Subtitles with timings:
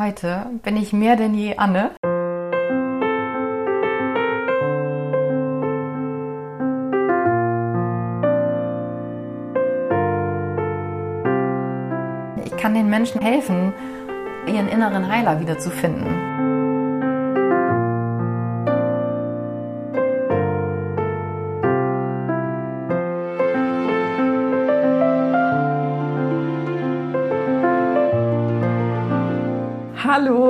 [0.00, 1.90] Heute bin ich mehr denn je Anne.
[12.46, 13.74] Ich kann den Menschen helfen,
[14.46, 16.29] ihren inneren Heiler wiederzufinden.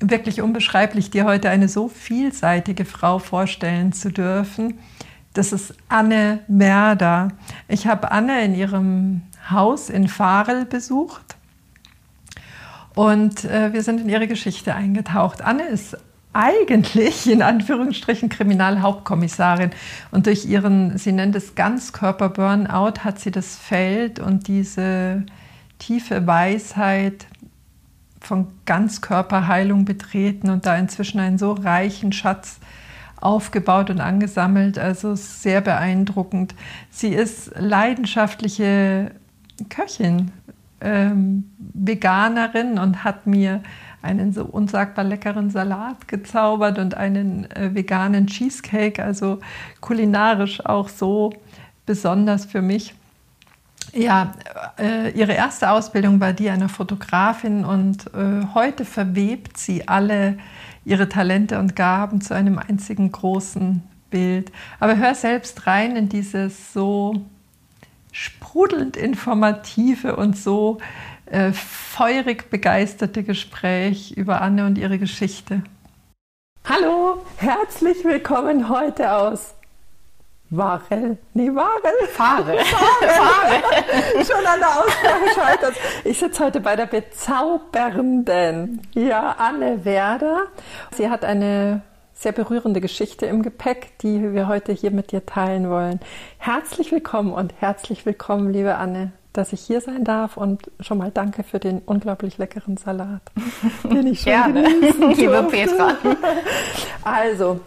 [0.00, 4.78] wirklich unbeschreiblich, dir heute eine so vielseitige Frau vorstellen zu dürfen.
[5.34, 7.28] Das ist Anne Merda.
[7.68, 11.36] Ich habe Anne in ihrem Haus in Farel besucht
[12.94, 15.42] und äh, wir sind in ihre Geschichte eingetaucht.
[15.42, 15.96] Anne ist
[16.32, 19.70] eigentlich in Anführungsstrichen Kriminalhauptkommissarin.
[20.10, 25.24] Und durch ihren, sie nennt es Ganzkörper-Burnout, hat sie das Feld und diese
[25.78, 27.26] tiefe Weisheit
[28.20, 32.60] von Ganzkörperheilung betreten und da inzwischen einen so reichen Schatz
[33.20, 34.78] aufgebaut und angesammelt.
[34.78, 36.54] Also sehr beeindruckend.
[36.90, 39.12] Sie ist leidenschaftliche
[39.68, 40.30] Köchin,
[40.80, 43.62] ähm, Veganerin und hat mir
[44.02, 49.40] einen so unsagbar leckeren Salat gezaubert und einen äh, veganen Cheesecake, also
[49.80, 51.34] kulinarisch auch so
[51.84, 52.94] besonders für mich.
[53.92, 54.34] Ja,
[54.78, 60.38] äh, ihre erste Ausbildung war die einer Fotografin und äh, heute verwebt sie alle
[60.84, 64.52] ihre Talente und Gaben zu einem einzigen großen Bild.
[64.78, 67.22] Aber hör selbst rein in dieses so
[68.12, 70.78] sprudelnd informative und so
[71.26, 75.62] äh, feurig begeisterte Gespräch über Anne und ihre Geschichte.
[76.64, 79.54] Hallo, herzlich willkommen heute aus
[80.50, 81.18] Warel.
[81.32, 82.06] Nee, Warel.
[82.12, 82.58] Fahre.
[82.58, 84.24] Fahre.
[84.24, 85.74] Schon an der Aussprache scheitert.
[86.04, 90.46] Ich sitze heute bei der bezaubernden, ja, Anne Werder.
[90.92, 91.82] Sie hat eine
[92.14, 96.00] sehr berührende Geschichte im Gepäck, die wir heute hier mit dir teilen wollen.
[96.38, 101.12] Herzlich willkommen und herzlich willkommen, liebe Anne dass ich hier sein darf und schon mal
[101.12, 103.22] danke für den unglaublich leckeren Salat,
[103.84, 104.68] den ich schon Gerne,
[105.14, 105.96] liebe Petra.
[107.04, 107.60] Also,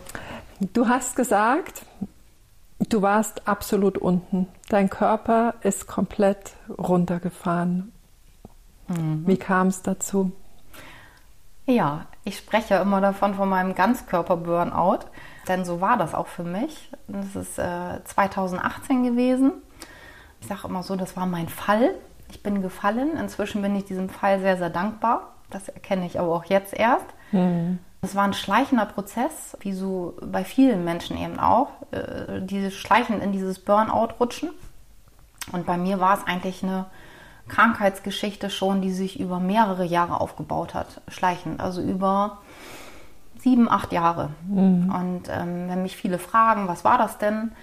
[0.74, 1.84] du hast gesagt,
[2.90, 4.48] du warst absolut unten.
[4.70, 7.92] Dein Körper ist komplett runtergefahren.
[8.88, 9.24] Mhm.
[9.26, 10.32] Wie kam es dazu?
[11.66, 15.00] Ja, ich spreche immer davon von meinem Ganzkörper-Burnout,
[15.48, 16.90] denn so war das auch für mich.
[17.08, 19.54] Das ist äh, 2018 gewesen.
[20.42, 21.96] Ich sage immer so, das war mein Fall.
[22.30, 23.18] Ich bin gefallen.
[23.18, 25.34] Inzwischen bin ich diesem Fall sehr, sehr dankbar.
[25.50, 27.06] Das erkenne ich aber auch jetzt erst.
[27.32, 27.80] Mhm.
[28.04, 31.70] Das war ein schleichender Prozess, wie so bei vielen Menschen eben auch.
[31.92, 34.50] Äh, diese schleichen in dieses Burnout rutschen.
[35.54, 36.88] Und bei mir war es eigentlich eine
[37.48, 41.00] Krankheitsgeschichte schon, die sich über mehrere Jahre aufgebaut hat.
[41.08, 42.40] Schleichend, also über
[43.40, 44.32] sieben, acht Jahre.
[44.50, 44.94] Mhm.
[44.94, 47.54] Und ähm, wenn mich viele fragen, was war das denn?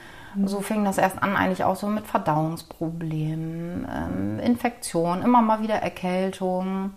[0.47, 5.75] So fing das erst an, eigentlich auch so mit Verdauungsproblemen, ähm, Infektionen, immer mal wieder
[5.75, 6.93] Erkältung,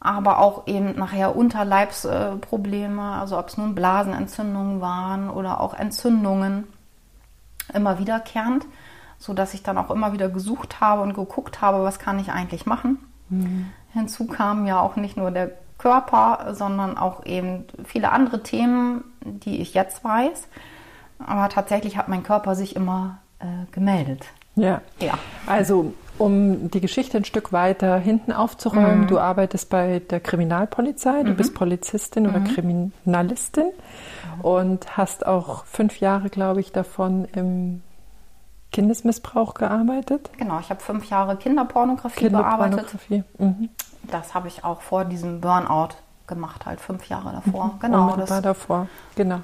[0.00, 6.64] aber auch eben nachher Unterleibsprobleme, äh, also ob es nun Blasenentzündungen waren oder auch Entzündungen,
[7.74, 8.66] immer wiederkehrend,
[9.18, 12.30] so dass ich dann auch immer wieder gesucht habe und geguckt habe, was kann ich
[12.30, 12.98] eigentlich machen.
[13.28, 13.70] Mhm.
[13.92, 19.60] Hinzu kam ja auch nicht nur der Körper, sondern auch eben viele andere Themen, die
[19.60, 20.48] ich jetzt weiß
[21.18, 24.26] aber tatsächlich hat mein Körper sich immer äh, gemeldet.
[24.54, 24.80] Ja.
[25.00, 25.14] ja.
[25.46, 29.06] Also, um die Geschichte ein Stück weiter hinten aufzuräumen, mhm.
[29.06, 31.36] du arbeitest bei der Kriminalpolizei, du mhm.
[31.36, 32.28] bist Polizistin mhm.
[32.30, 33.70] oder Kriminalistin
[34.42, 37.82] und hast auch fünf Jahre, glaube ich, davon im
[38.72, 40.30] Kindesmissbrauch gearbeitet.
[40.36, 43.24] Genau, ich habe fünf Jahre Kinderpornografie, Kinderpornografie.
[43.38, 43.40] bearbeitet.
[43.40, 43.68] Mhm.
[44.10, 45.94] Das habe ich auch vor diesem Burnout
[46.28, 47.66] gemacht, halt fünf Jahre davor.
[47.66, 47.80] Mhm.
[47.80, 48.86] Genau, das davor,
[49.16, 49.40] genau.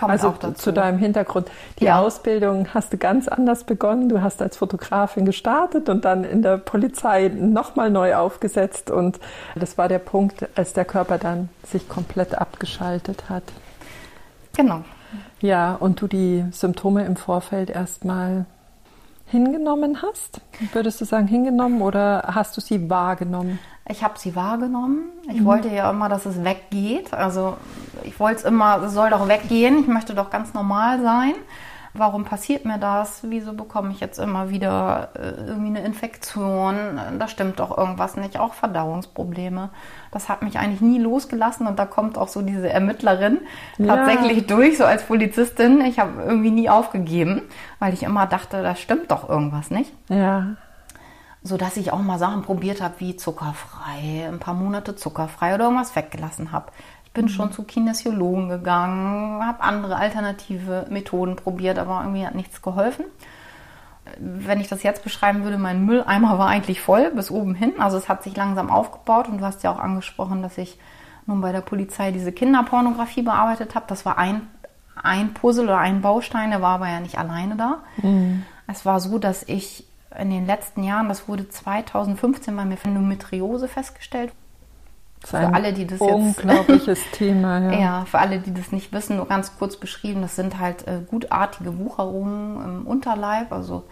[0.00, 0.54] Also auch dazu.
[0.54, 1.50] zu deinem Hintergrund.
[1.80, 1.98] Die ja.
[1.98, 4.08] Ausbildung hast du ganz anders begonnen.
[4.08, 8.90] Du hast als Fotografin gestartet und dann in der Polizei nochmal neu aufgesetzt.
[8.90, 9.18] Und
[9.54, 13.44] das war der Punkt, als der Körper dann sich komplett abgeschaltet hat.
[14.54, 14.84] Genau.
[15.40, 18.46] Ja, und du die Symptome im Vorfeld erstmal
[19.26, 20.40] hingenommen hast?
[20.72, 23.58] Würdest du sagen hingenommen oder hast du sie wahrgenommen?
[23.88, 25.04] Ich habe sie wahrgenommen.
[25.30, 25.44] Ich mhm.
[25.44, 27.12] wollte ja immer, dass es weggeht.
[27.12, 27.56] Also
[28.02, 29.80] ich wollte es immer, es soll doch weggehen.
[29.80, 31.34] Ich möchte doch ganz normal sein
[31.98, 33.20] warum passiert mir das?
[33.22, 37.00] Wieso bekomme ich jetzt immer wieder äh, irgendwie eine Infektion?
[37.18, 38.38] Da stimmt doch irgendwas nicht.
[38.38, 39.70] Auch Verdauungsprobleme.
[40.10, 43.40] Das hat mich eigentlich nie losgelassen und da kommt auch so diese Ermittlerin
[43.78, 43.96] ja.
[43.96, 45.80] tatsächlich durch, so als Polizistin.
[45.82, 47.42] Ich habe irgendwie nie aufgegeben,
[47.78, 49.92] weil ich immer dachte, da stimmt doch irgendwas nicht.
[50.08, 50.56] Ja.
[51.42, 55.64] So dass ich auch mal Sachen probiert habe wie zuckerfrei, ein paar Monate zuckerfrei oder
[55.64, 56.72] irgendwas weggelassen habe
[57.16, 63.06] bin schon zu Kinesiologen gegangen, habe andere alternative Methoden probiert, aber irgendwie hat nichts geholfen.
[64.20, 67.72] Wenn ich das jetzt beschreiben würde, mein Mülleimer war eigentlich voll bis oben hin.
[67.78, 70.78] Also es hat sich langsam aufgebaut und du hast ja auch angesprochen, dass ich
[71.24, 73.86] nun bei der Polizei diese Kinderpornografie bearbeitet habe.
[73.88, 74.42] Das war ein,
[75.02, 77.78] ein Puzzle oder ein Baustein, der war aber ja nicht alleine da.
[77.96, 78.44] Mhm.
[78.68, 83.68] Es war so, dass ich in den letzten Jahren, das wurde 2015 bei mir Endometriose
[83.68, 84.32] festgestellt
[85.26, 87.58] für alle, die das unglaubliches jetzt, Thema.
[87.58, 87.72] Ja.
[87.78, 90.22] ja, für alle, die das nicht wissen, nur ganz kurz beschrieben.
[90.22, 93.52] Das sind halt äh, gutartige Wucherungen im Unterleib.
[93.52, 93.84] Also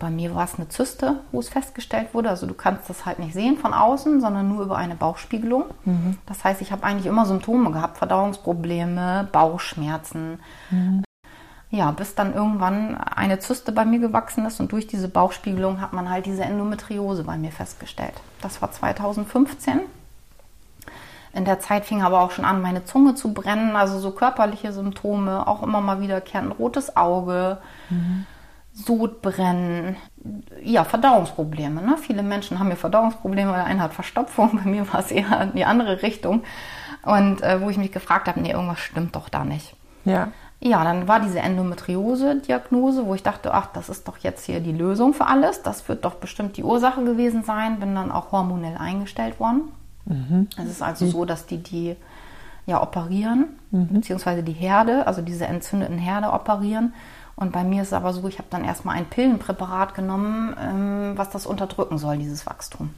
[0.00, 2.28] bei mir war es eine Zyste, wo es festgestellt wurde.
[2.28, 5.66] Also du kannst das halt nicht sehen von außen, sondern nur über eine Bauchspiegelung.
[5.84, 6.18] Mhm.
[6.26, 10.40] Das heißt, ich habe eigentlich immer Symptome gehabt, Verdauungsprobleme, Bauchschmerzen.
[10.70, 11.04] Mhm.
[11.70, 15.92] Ja, bis dann irgendwann eine Zyste bei mir gewachsen ist und durch diese Bauchspiegelung hat
[15.92, 18.14] man halt diese Endometriose bei mir festgestellt.
[18.40, 19.80] Das war 2015.
[21.34, 24.72] In der Zeit fing aber auch schon an, meine Zunge zu brennen, also so körperliche
[24.72, 27.58] Symptome, auch immer mal wieder ein rotes Auge,
[27.90, 28.26] mhm.
[28.72, 29.96] Sodbrennen,
[30.62, 31.82] ja, Verdauungsprobleme.
[31.82, 31.96] Ne?
[32.00, 35.52] Viele Menschen haben ja Verdauungsprobleme, der eine hat Verstopfung, bei mir war es eher in
[35.54, 36.42] die andere Richtung.
[37.02, 39.74] Und äh, wo ich mich gefragt habe, nee, irgendwas stimmt doch da nicht.
[40.04, 40.28] Ja.
[40.60, 44.72] Ja, dann war diese Endometriose-Diagnose, wo ich dachte, ach, das ist doch jetzt hier die
[44.72, 45.62] Lösung für alles.
[45.62, 47.80] Das wird doch bestimmt die Ursache gewesen sein.
[47.80, 49.72] Bin dann auch hormonell eingestellt worden.
[50.06, 50.48] Mhm.
[50.56, 51.96] Es ist also so, dass die die
[52.66, 53.88] ja operieren, mhm.
[53.88, 56.94] beziehungsweise die Herde, also diese entzündeten Herde operieren.
[57.36, 61.12] Und bei mir ist es aber so, ich habe dann erstmal ein Pillenpräparat genommen, ähm,
[61.16, 62.90] was das unterdrücken soll, dieses Wachstum.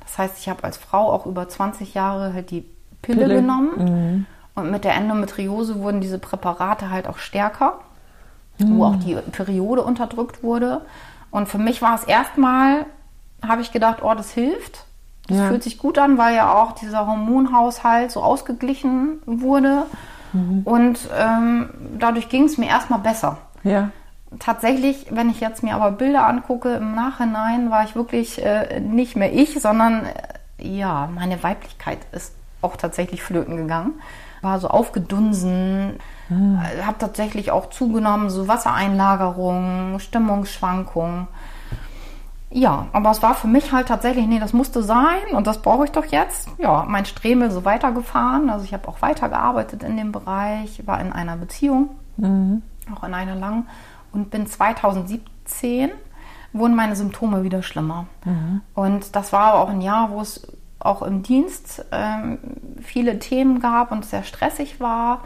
[0.00, 2.64] Das heißt, ich habe als Frau auch über 20 Jahre halt die
[3.02, 3.34] Pille, Pille.
[3.36, 3.70] genommen.
[3.76, 4.26] Mhm.
[4.54, 7.80] Und mit der Endometriose wurden diese Präparate halt auch stärker,
[8.58, 8.78] mhm.
[8.78, 10.82] wo auch die Periode unterdrückt wurde.
[11.30, 12.86] Und für mich war es erstmal,
[13.46, 14.84] habe ich gedacht, oh, das hilft.
[15.28, 15.48] Das ja.
[15.48, 19.84] fühlt sich gut an, weil ja auch dieser Hormonhaushalt so ausgeglichen wurde.
[20.32, 20.62] Mhm.
[20.64, 23.38] Und ähm, dadurch ging es mir erstmal besser.
[23.62, 23.90] Ja.
[24.38, 29.16] Tatsächlich, wenn ich jetzt mir aber Bilder angucke, im Nachhinein war ich wirklich äh, nicht
[29.16, 30.12] mehr ich, sondern äh,
[30.58, 33.92] ja, meine Weiblichkeit ist auch tatsächlich flöten gegangen.
[34.42, 36.58] War so aufgedunsen, mhm.
[36.60, 41.28] äh, habe tatsächlich auch zugenommen, so Wassereinlagerungen, Stimmungsschwankungen.
[42.56, 45.86] Ja, aber es war für mich halt tatsächlich, nee, das musste sein und das brauche
[45.86, 46.48] ich doch jetzt.
[46.58, 48.48] Ja, mein Stremel so weitergefahren.
[48.48, 52.62] Also ich habe auch weitergearbeitet in dem Bereich, war in einer Beziehung, mhm.
[52.94, 53.66] auch in einer langen
[54.12, 55.90] und bin 2017
[56.52, 58.06] wurden meine Symptome wieder schlimmer.
[58.24, 58.60] Mhm.
[58.74, 60.46] Und das war auch ein Jahr, wo es
[60.78, 62.38] auch im Dienst ähm,
[62.80, 65.22] viele Themen gab und sehr stressig war.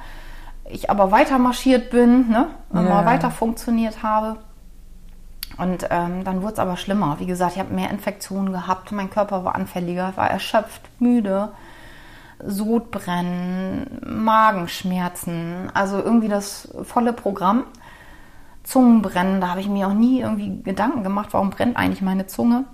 [0.65, 3.05] Ich aber weiter marschiert bin, ne, immer ja.
[3.05, 4.39] weiter funktioniert habe.
[5.59, 7.17] Und ähm, dann wurde es aber schlimmer.
[7.19, 11.51] Wie gesagt, ich habe mehr Infektionen gehabt, mein Körper war anfälliger, war erschöpft, müde,
[12.45, 17.65] Sodbrennen, Magenschmerzen, also irgendwie das volle Programm.
[18.62, 22.65] Zungenbrennen, da habe ich mir auch nie irgendwie Gedanken gemacht, warum brennt eigentlich meine Zunge.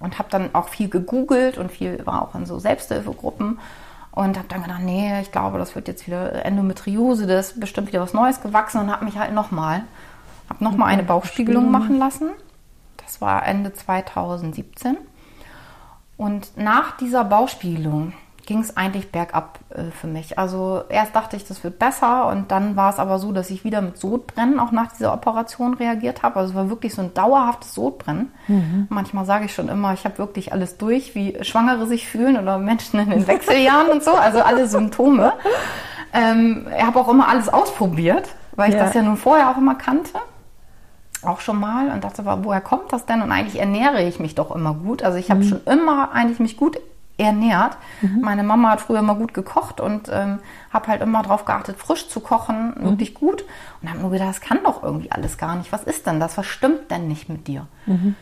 [0.00, 3.58] Und habe dann auch viel gegoogelt und viel war auch in so Selbsthilfegruppen
[4.12, 7.88] und habe dann gedacht, nee, ich glaube, das wird jetzt wieder Endometriose, das ist bestimmt
[7.88, 9.82] wieder was Neues gewachsen und habe mich halt nochmal
[10.50, 12.30] habe nochmal eine Bauchspiegelung machen lassen.
[12.98, 14.98] Das war Ende 2017.
[16.16, 18.12] Und nach dieser Bauchspiegelung
[18.44, 20.38] ging es eigentlich bergab äh, für mich.
[20.38, 23.64] Also erst dachte ich, das wird besser und dann war es aber so, dass ich
[23.64, 26.40] wieder mit Sodbrennen auch nach dieser Operation reagiert habe.
[26.40, 28.32] Also es war wirklich so ein dauerhaftes Sodbrennen.
[28.48, 28.86] Mhm.
[28.90, 32.58] Manchmal sage ich schon immer, ich habe wirklich alles durch, wie Schwangere sich fühlen oder
[32.58, 35.32] Menschen in den Wechseljahren und so, also alle Symptome.
[36.12, 38.84] Ähm, ich habe auch immer alles ausprobiert, weil ich ja.
[38.84, 40.18] das ja nun vorher auch immer kannte
[41.22, 43.22] auch schon mal und dachte, woher kommt das denn?
[43.22, 45.02] Und eigentlich ernähre ich mich doch immer gut.
[45.02, 45.48] Also ich habe mhm.
[45.48, 46.78] schon immer eigentlich mich gut
[47.18, 47.76] ernährt.
[48.00, 48.20] Mhm.
[48.22, 50.38] Meine Mama hat früher immer gut gekocht und ähm,
[50.72, 52.84] habe halt immer darauf geachtet, frisch zu kochen, mhm.
[52.84, 53.44] wirklich gut.
[53.82, 55.72] Und habe nur gedacht, das kann doch irgendwie alles gar nicht.
[55.72, 56.38] Was ist denn das?
[56.38, 57.66] Was stimmt denn nicht mit dir?
[57.86, 58.16] Mhm.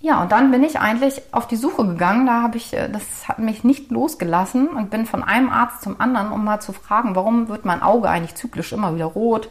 [0.00, 2.26] Ja, und dann bin ich eigentlich auf die Suche gegangen.
[2.26, 6.00] Da habe ich, äh, das hat mich nicht losgelassen und bin von einem Arzt zum
[6.00, 9.48] anderen, um mal zu fragen, warum wird mein Auge eigentlich zyklisch immer wieder rot?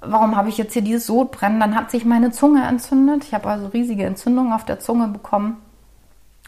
[0.00, 1.60] Warum habe ich jetzt hier dieses Sodbrennen?
[1.60, 3.24] Dann hat sich meine Zunge entzündet.
[3.24, 5.56] Ich habe also riesige Entzündungen auf der Zunge bekommen.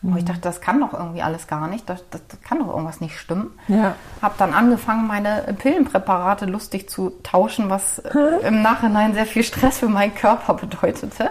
[0.02, 0.16] Mhm.
[0.16, 1.88] ich dachte, das kann doch irgendwie alles gar nicht.
[1.88, 3.52] Das, das, das kann doch irgendwas nicht stimmen.
[3.68, 3.94] Ja.
[4.20, 7.98] Habe dann angefangen, meine Pillenpräparate lustig zu tauschen, was
[8.42, 11.30] im Nachhinein sehr viel Stress für meinen Körper bedeutete.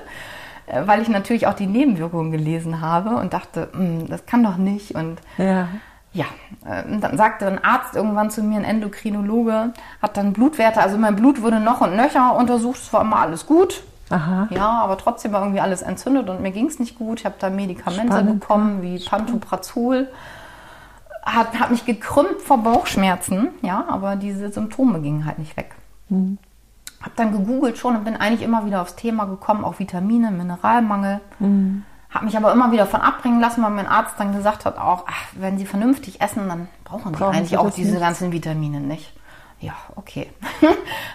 [0.67, 4.57] Äh, weil ich natürlich auch die Nebenwirkungen gelesen habe und dachte, hm, das kann doch
[4.57, 4.95] nicht.
[4.95, 5.67] Und ja.
[6.13, 6.25] Ja,
[6.65, 11.15] äh, dann sagte ein Arzt irgendwann zu mir, ein Endokrinologe, hat dann Blutwerte, also mein
[11.15, 13.83] Blut wurde noch und nöcher untersucht, es war immer alles gut.
[14.09, 14.47] Aha.
[14.49, 17.21] Ja, aber trotzdem war irgendwie alles entzündet und mir ging es nicht gut.
[17.21, 18.41] Ich habe da Medikamente Spannend.
[18.41, 20.09] bekommen, wie Pantoprazol.
[21.23, 25.75] Hat, hat mich gekrümmt vor Bauchschmerzen, ja, aber diese Symptome gingen halt nicht weg.
[26.09, 26.39] Mhm.
[26.99, 31.21] Habe dann gegoogelt schon und bin eigentlich immer wieder aufs Thema gekommen, auch Vitamine, Mineralmangel.
[31.39, 31.83] Mhm.
[32.13, 35.05] Habe mich aber immer wieder von abbringen lassen, weil mein Arzt dann gesagt hat, auch
[35.07, 38.01] ach, wenn Sie vernünftig essen, dann brauchen Sie Brauchen eigentlich Sie auch diese nicht.
[38.01, 39.13] ganzen Vitamine nicht.
[39.61, 40.29] Ja, okay.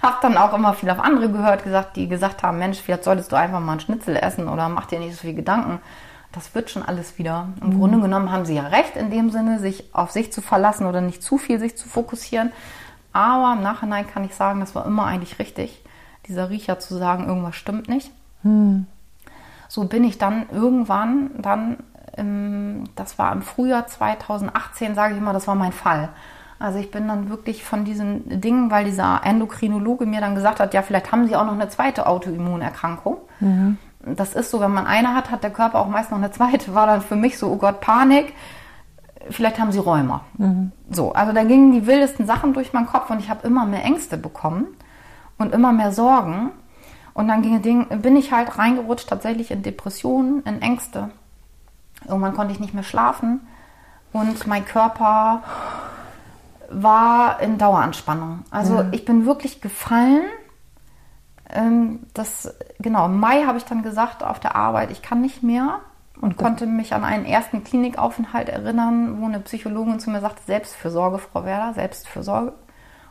[0.02, 3.30] Hab dann auch immer viel auf andere gehört, gesagt, die gesagt haben, Mensch, vielleicht solltest
[3.32, 5.80] du einfach mal einen Schnitzel essen oder mach dir nicht so viel Gedanken.
[6.32, 7.48] Das wird schon alles wieder.
[7.60, 7.78] Im Mhm.
[7.78, 11.00] Grunde genommen haben sie ja recht in dem Sinne, sich auf sich zu verlassen oder
[11.00, 12.52] nicht zu viel sich zu fokussieren.
[13.12, 15.82] Aber im Nachhinein kann ich sagen, das war immer eigentlich richtig,
[16.28, 18.10] dieser Riecher zu sagen, irgendwas stimmt nicht.
[19.68, 21.78] So bin ich dann irgendwann, dann,
[22.16, 26.10] im, das war im Frühjahr 2018, sage ich immer, das war mein Fall.
[26.58, 30.72] Also ich bin dann wirklich von diesen Dingen, weil dieser Endokrinologe mir dann gesagt hat,
[30.72, 33.18] ja, vielleicht haben Sie auch noch eine zweite Autoimmunerkrankung.
[34.14, 36.74] Das ist so, wenn man eine hat, hat der Körper auch meist noch eine zweite.
[36.74, 38.32] War dann für mich so, oh Gott, Panik.
[39.28, 40.22] Vielleicht haben Sie Rheuma.
[40.90, 43.84] So, also da gingen die wildesten Sachen durch meinen Kopf und ich habe immer mehr
[43.84, 44.68] Ängste bekommen
[45.36, 46.52] und immer mehr Sorgen.
[47.16, 51.08] Und dann ging, bin ich halt reingerutscht tatsächlich in Depressionen, in Ängste.
[52.06, 53.40] Irgendwann konnte ich nicht mehr schlafen
[54.12, 55.42] und mein Körper
[56.68, 58.44] war in Daueranspannung.
[58.50, 60.24] Also ich bin wirklich gefallen.
[61.48, 65.42] Ähm, das, genau, im Mai habe ich dann gesagt auf der Arbeit, ich kann nicht
[65.42, 65.78] mehr
[66.20, 71.16] und konnte mich an einen ersten Klinikaufenthalt erinnern, wo eine Psychologin zu mir sagte, Selbstfürsorge,
[71.16, 72.52] Frau Werder, Selbstfürsorge.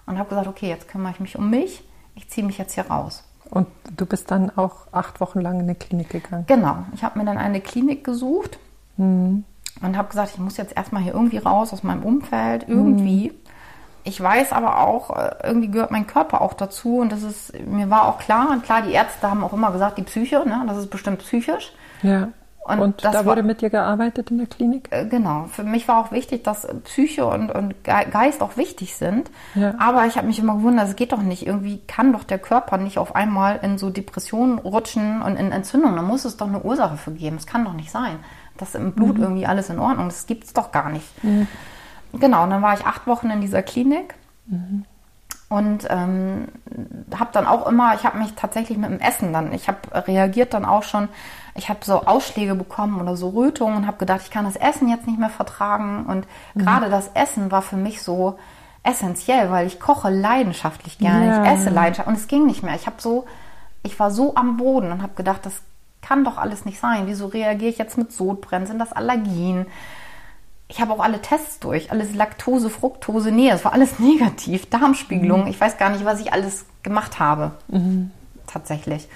[0.06, 1.84] Und habe gesagt, okay, jetzt kümmere ich mich um mich,
[2.14, 3.24] ich ziehe mich jetzt hier raus.
[3.50, 6.46] Und du bist dann auch acht Wochen lang in eine Klinik gegangen.
[6.48, 8.60] Genau, ich habe mir dann eine Klinik gesucht
[8.98, 9.44] und
[9.82, 13.34] habe gesagt, ich muss jetzt erstmal hier irgendwie raus aus meinem Umfeld, irgendwie.
[14.08, 17.90] Ich weiß aber auch, äh, irgendwie gehört mein Körper auch dazu und das ist, mir
[17.90, 20.78] war auch klar, und klar, die Ärzte haben auch immer gesagt, die Psyche, ne, das
[20.78, 21.74] ist bestimmt psychisch.
[22.04, 22.28] Ja.
[22.67, 24.88] Und Und, das da war- wurde mit dir gearbeitet in der Klinik?
[24.91, 28.95] Äh, Genau, für mich war auch wichtig, dass Psyche und, und Ge- Geist auch wichtig
[28.95, 29.29] sind.
[29.53, 29.75] Ja.
[29.77, 31.45] Aber ich habe mich immer gewundert, es geht doch nicht.
[31.45, 35.95] Irgendwie kann doch der Körper nicht auf einmal in so Depressionen rutschen und in Entzündungen.
[35.95, 37.36] Da muss es doch eine Ursache für geben.
[37.36, 38.17] Es kann doch nicht sein,
[38.57, 40.17] dass im Blut irgendwie alles in Ordnung ist.
[40.22, 41.05] Das gibt es doch gar nicht.
[42.13, 44.15] Genau, und dann war ich acht Wochen in dieser Klinik.
[45.48, 46.48] Und ähm,
[47.18, 50.54] habe dann auch immer, ich habe mich tatsächlich mit dem Essen dann, ich habe reagiert
[50.56, 51.08] dann auch schon,
[51.54, 54.90] ich habe so Ausschläge bekommen oder so Rötungen und habe gedacht, ich kann das Essen
[54.90, 56.06] jetzt nicht mehr vertragen.
[56.08, 58.38] Und gerade das Essen war für mich so
[58.84, 61.44] essentiell, weil ich koche leidenschaftlich gerne, Ja.
[61.44, 62.75] ich esse leidenschaftlich und es ging nicht mehr.
[62.75, 63.25] Ich habe so,
[63.84, 65.62] ich war so am Boden und habe gedacht, das
[66.02, 67.04] kann doch alles nicht sein.
[67.06, 68.68] Wieso reagiere ich jetzt mit Sodbrennen?
[68.68, 69.66] Sind das Allergien?
[70.67, 75.48] Ich habe auch alle Tests durch, alles Laktose, Fructose, nee, es war alles negativ, Darmspiegelung,
[75.48, 77.51] ich weiß gar nicht, was ich alles gemacht habe,
[78.48, 79.07] tatsächlich.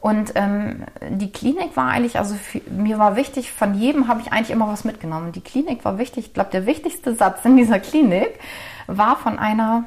[0.00, 4.32] Und ähm, die Klinik war eigentlich, also für, mir war wichtig, von jedem habe ich
[4.32, 5.32] eigentlich immer was mitgenommen.
[5.32, 8.38] Die Klinik war wichtig, ich glaube, der wichtigste Satz in dieser Klinik
[8.86, 9.84] war von einer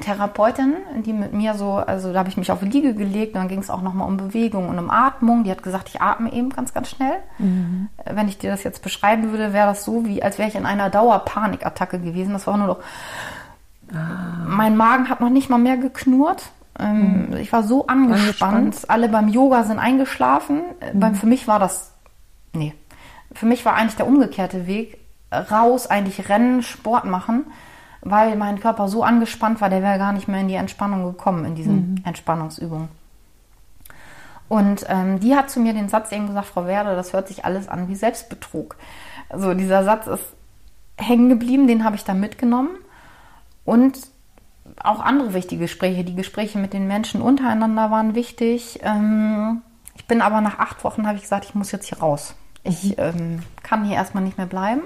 [0.00, 3.40] Therapeutin, die mit mir so, also da habe ich mich auf die Liege gelegt, und
[3.40, 5.44] dann ging es auch nochmal um Bewegung und um Atmung.
[5.44, 7.14] Die hat gesagt, ich atme eben ganz, ganz schnell.
[7.38, 10.54] Äh, Wenn ich dir das jetzt beschreiben würde, wäre das so, wie als wäre ich
[10.54, 12.32] in einer Dauerpanikattacke gewesen.
[12.32, 12.78] Das war nur noch.
[14.46, 16.44] Mein Magen hat noch nicht mal mehr geknurrt.
[16.78, 18.54] Ähm, Ich war so angespannt.
[18.54, 18.90] Angespannt.
[18.90, 20.62] Alle beim Yoga sind eingeschlafen.
[20.80, 21.92] Äh, Beim, für mich war das.
[22.54, 22.74] Nee.
[23.34, 24.98] Für mich war eigentlich der umgekehrte Weg.
[25.50, 27.46] Raus, eigentlich rennen, Sport machen,
[28.02, 31.44] weil mein Körper so angespannt war, der wäre gar nicht mehr in die Entspannung gekommen,
[31.44, 32.88] in diesen Entspannungsübungen.
[34.48, 37.44] Und ähm, die hat zu mir den Satz eben gesagt, Frau Werde, das hört sich
[37.44, 38.76] alles an wie Selbstbetrug.
[39.30, 40.24] Also dieser Satz ist
[40.98, 42.70] hängen geblieben, den habe ich da mitgenommen.
[43.64, 43.98] Und
[44.82, 48.80] auch andere wichtige Gespräche, die Gespräche mit den Menschen untereinander waren wichtig.
[48.82, 49.62] Ähm,
[49.96, 52.34] ich bin aber nach acht Wochen, habe ich gesagt, ich muss jetzt hier raus.
[52.64, 54.82] Ich ähm, kann hier erstmal nicht mehr bleiben.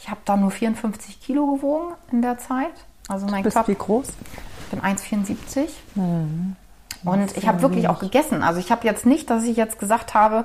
[0.00, 2.72] Ich habe da nur 54 Kilo gewogen in der Zeit.
[3.08, 3.72] Also mein Bist Körper.
[3.72, 4.08] wie groß?
[4.08, 5.68] Ich bin 1,74.
[7.04, 8.42] Und ich habe wirklich auch gegessen.
[8.42, 10.44] Also ich habe jetzt nicht, dass ich jetzt gesagt habe,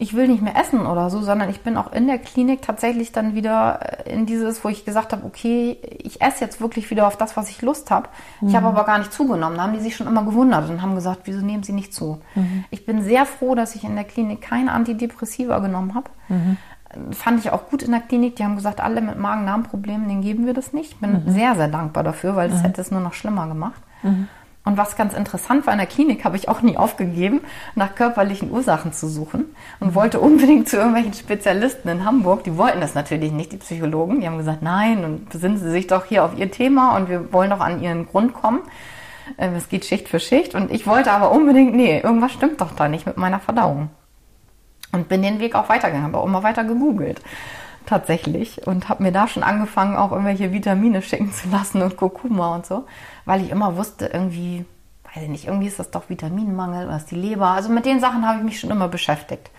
[0.00, 3.10] ich will nicht mehr essen oder so, sondern ich bin auch in der Klinik tatsächlich
[3.10, 7.16] dann wieder in dieses, wo ich gesagt habe, okay, ich esse jetzt wirklich wieder auf
[7.16, 8.08] das, was ich Lust habe.
[8.40, 8.48] Mhm.
[8.48, 9.56] Ich habe aber gar nicht zugenommen.
[9.56, 12.20] Da haben die sich schon immer gewundert und haben gesagt, wieso nehmen sie nicht zu?
[12.36, 12.64] Mhm.
[12.70, 16.10] Ich bin sehr froh, dass ich in der Klinik keine Antidepressiva genommen habe.
[16.28, 16.58] Mhm.
[17.12, 18.36] Fand ich auch gut in der Klinik.
[18.36, 20.92] Die haben gesagt, alle mit Magen-Darm-Problemen, denen geben wir das nicht.
[20.92, 21.32] Ich bin mhm.
[21.32, 22.64] sehr, sehr dankbar dafür, weil das mhm.
[22.64, 23.80] hätte es nur noch schlimmer gemacht.
[24.02, 24.28] Mhm.
[24.68, 27.40] Und was ganz interessant war, in der Klinik habe ich auch nie aufgegeben,
[27.74, 29.46] nach körperlichen Ursachen zu suchen
[29.80, 32.44] und wollte unbedingt zu irgendwelchen Spezialisten in Hamburg.
[32.44, 34.20] Die wollten das natürlich nicht, die Psychologen.
[34.20, 37.32] Die haben gesagt, nein, und besinnen Sie sich doch hier auf Ihr Thema und wir
[37.32, 38.60] wollen doch an Ihren Grund kommen.
[39.38, 40.54] Ähm, es geht Schicht für Schicht.
[40.54, 43.88] Und ich wollte aber unbedingt, nee, irgendwas stimmt doch da nicht mit meiner Verdauung.
[44.92, 47.20] Und bin den Weg auch weitergegangen, habe auch immer weiter gegoogelt
[47.88, 52.54] tatsächlich und habe mir da schon angefangen, auch irgendwelche Vitamine schicken zu lassen und Kurkuma
[52.54, 52.84] und so,
[53.24, 54.64] weil ich immer wusste, irgendwie,
[55.14, 57.48] weiß ich nicht, irgendwie ist das doch Vitaminmangel oder ist die Leber.
[57.48, 59.50] Also mit den Sachen habe ich mich schon immer beschäftigt.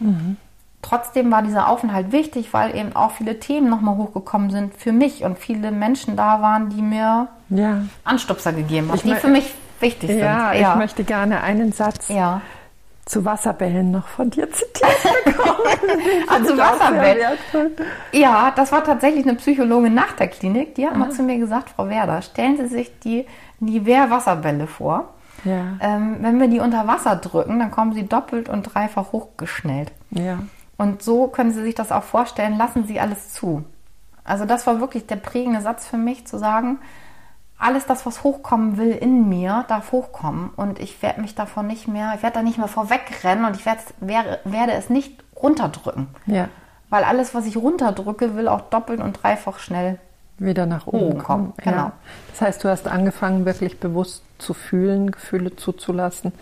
[0.00, 0.36] Mhm.
[0.82, 5.22] Trotzdem war dieser Aufenthalt wichtig, weil eben auch viele Themen nochmal hochgekommen sind für mich
[5.22, 7.82] und viele Menschen da waren, die mir ja.
[8.02, 10.16] Anstupser gegeben haben, die für mich wichtig ja,
[10.50, 10.60] sind.
[10.60, 12.42] Ja, ich möchte gerne einen Satz ja
[13.04, 15.58] zu Wasserbällen noch von dir zitiert bekommen.
[16.28, 17.38] also Wasserbällen.
[18.12, 20.76] Ja, das war tatsächlich eine Psychologin nach der Klinik.
[20.76, 20.98] Die hat Aha.
[20.98, 23.26] mal zu mir gesagt, Frau Werder, stellen Sie sich die
[23.60, 25.14] Nivea-Wasserbälle vor.
[25.44, 25.76] Ja.
[25.80, 29.90] Ähm, wenn wir die unter Wasser drücken, dann kommen sie doppelt und dreifach hochgeschnellt.
[30.10, 30.38] Ja.
[30.76, 33.64] Und so können Sie sich das auch vorstellen, lassen Sie alles zu.
[34.24, 36.78] Also das war wirklich der prägende Satz für mich, zu sagen,
[37.62, 40.50] alles das, was hochkommen will in mir, darf hochkommen.
[40.56, 43.64] Und ich werde mich davon nicht mehr, ich werde da nicht mehr vorwegrennen und ich
[43.64, 46.08] werde, werde es nicht runterdrücken.
[46.26, 46.48] Ja.
[46.90, 49.98] Weil alles, was ich runterdrücke, will auch doppelt und dreifach schnell
[50.38, 51.52] wieder nach oben kommen.
[51.58, 51.76] Genau.
[51.76, 51.92] Ja.
[52.30, 56.32] Das heißt, du hast angefangen, wirklich bewusst zu fühlen, Gefühle zuzulassen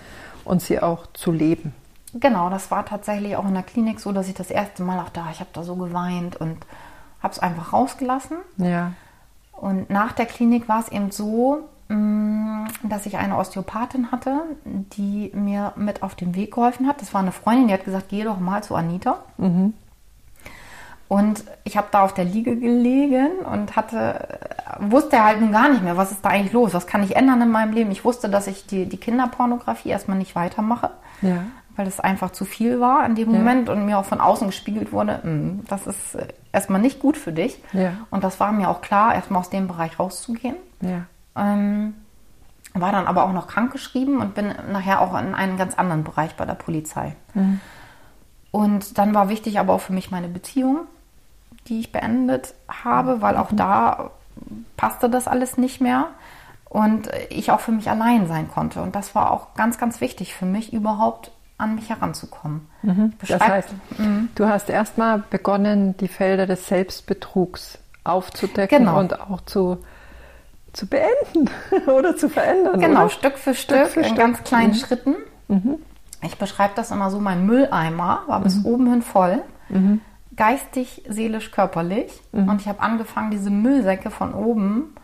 [0.44, 1.74] und sie auch zu leben.
[2.14, 5.10] Genau, das war tatsächlich auch in der Klinik so, dass ich das erste Mal auch
[5.10, 6.56] da, ich habe da so geweint und
[7.22, 8.38] habe es einfach rausgelassen.
[8.56, 8.92] Ja.
[9.60, 15.30] Und nach der Klinik war es eben so, mm, dass ich eine Osteopathin hatte, die
[15.34, 17.02] mir mit auf den Weg geholfen hat.
[17.02, 19.18] Das war eine Freundin, die hat gesagt, geh doch mal zu Anita.
[19.36, 19.74] Mhm.
[21.08, 24.38] Und ich habe da auf der Liege gelegen und hatte,
[24.78, 27.42] wusste halt nun gar nicht mehr, was ist da eigentlich los, was kann ich ändern
[27.42, 27.90] in meinem Leben.
[27.90, 30.90] Ich wusste, dass ich die, die Kinderpornografie erstmal nicht weitermache.
[31.20, 31.42] Ja
[31.76, 33.74] weil es einfach zu viel war in dem Moment ja.
[33.74, 37.32] und mir auch von außen gespiegelt wurde, hm, das ist äh, erstmal nicht gut für
[37.32, 37.62] dich.
[37.72, 37.92] Ja.
[38.10, 40.56] Und das war mir auch klar, erstmal aus dem Bereich rauszugehen.
[40.80, 41.04] Ja.
[41.36, 41.94] Ähm,
[42.74, 46.34] war dann aber auch noch krankgeschrieben und bin nachher auch in einen ganz anderen Bereich
[46.36, 47.16] bei der Polizei.
[47.34, 47.60] Mhm.
[48.52, 50.80] Und dann war wichtig aber auch für mich meine Beziehung,
[51.66, 53.56] die ich beendet habe, weil auch mhm.
[53.56, 54.10] da
[54.76, 56.08] passte das alles nicht mehr
[56.68, 58.80] und ich auch für mich allein sein konnte.
[58.82, 62.68] Und das war auch ganz, ganz wichtig für mich, überhaupt an mich heranzukommen.
[62.82, 63.12] Mhm.
[63.26, 63.68] Das heißt,
[63.98, 64.28] mhm.
[64.34, 68.98] du hast erstmal begonnen, die Felder des Selbstbetrugs aufzudecken genau.
[68.98, 69.78] und auch zu,
[70.72, 71.50] zu beenden
[71.86, 72.80] oder zu verändern.
[72.80, 73.10] Genau, oder?
[73.10, 74.18] Stück für Stück, Stück für in Stück.
[74.18, 74.74] ganz kleinen mhm.
[74.74, 75.14] Schritten.
[75.48, 75.76] Mhm.
[76.22, 78.66] Ich beschreibe das immer so, mein Mülleimer war bis mhm.
[78.66, 79.42] oben hin voll.
[79.68, 80.00] Mhm.
[80.36, 82.10] Geistig, seelisch, körperlich.
[82.32, 84.94] Und ich habe angefangen, diese Müllsäcke von oben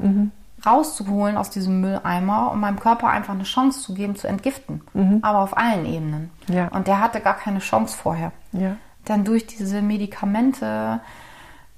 [0.67, 4.83] rauszuholen aus diesem Mülleimer und meinem Körper einfach eine Chance zu geben, zu entgiften.
[4.95, 5.21] Mhm.
[5.23, 6.31] Aber auf allen Ebenen.
[6.49, 6.69] Ja.
[6.69, 8.33] Und der hatte gar keine Chance vorher.
[8.53, 8.77] Ja.
[9.05, 11.01] Dann durch diese Medikamente,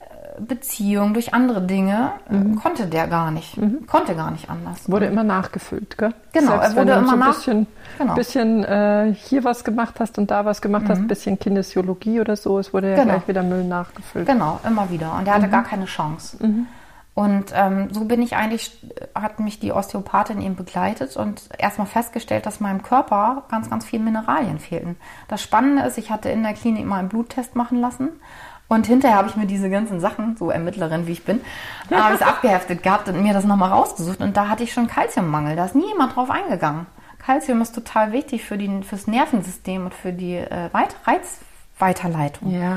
[0.01, 2.57] äh, Beziehung, durch andere Dinge, äh, mhm.
[2.57, 3.59] konnte der gar nicht.
[3.59, 3.87] Mhm.
[3.87, 4.91] Konnte gar nicht anders.
[4.91, 6.15] Wurde immer nachgefüllt, gell?
[6.33, 7.67] Genau, Selbst er wurde wenn du immer so ein bisschen,
[7.99, 8.15] genau.
[8.15, 11.09] bisschen äh, hier was gemacht hast und da was gemacht hast, ein mhm.
[11.09, 13.15] bisschen Kinesiologie oder so, es wurde ja genau.
[13.15, 14.27] gleich wieder Müll nachgefüllt.
[14.27, 15.15] Genau, immer wieder.
[15.19, 15.53] Und er hatte mhm.
[15.53, 16.39] gar keine Chance.
[17.19, 18.79] Und ähm, so bin ich eigentlich,
[19.13, 24.05] hat mich die Osteopathin eben begleitet und erstmal festgestellt, dass meinem Körper ganz, ganz viele
[24.05, 24.95] Mineralien fehlten.
[25.27, 28.11] Das Spannende ist, ich hatte in der Klinik mal einen Bluttest machen lassen
[28.69, 31.41] und hinterher habe ich mir diese ganzen Sachen, so Ermittlerin wie ich bin,
[31.91, 34.21] habe es abgeheftet gehabt und mir das nochmal rausgesucht.
[34.21, 35.57] Und da hatte ich schon Kalziummangel.
[35.57, 36.87] Da ist nie jemand drauf eingegangen.
[37.19, 42.53] Kalzium ist total wichtig für die, fürs Nervensystem und für die äh, Reizweiterleitung.
[42.53, 42.77] Ja.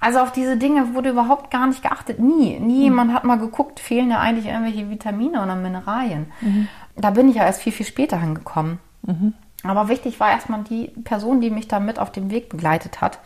[0.00, 2.20] Also auf diese Dinge wurde überhaupt gar nicht geachtet.
[2.20, 2.58] Nie.
[2.60, 2.90] Nie.
[2.90, 2.96] Mhm.
[2.96, 6.32] Man hat mal geguckt, fehlen ja eigentlich irgendwelche Vitamine oder Mineralien.
[6.40, 6.68] Mhm.
[6.96, 8.78] Da bin ich ja erst viel, viel später hingekommen.
[9.02, 9.34] Mhm.
[9.64, 13.18] Aber wichtig war erstmal die Person, die mich da mit auf dem Weg begleitet hat.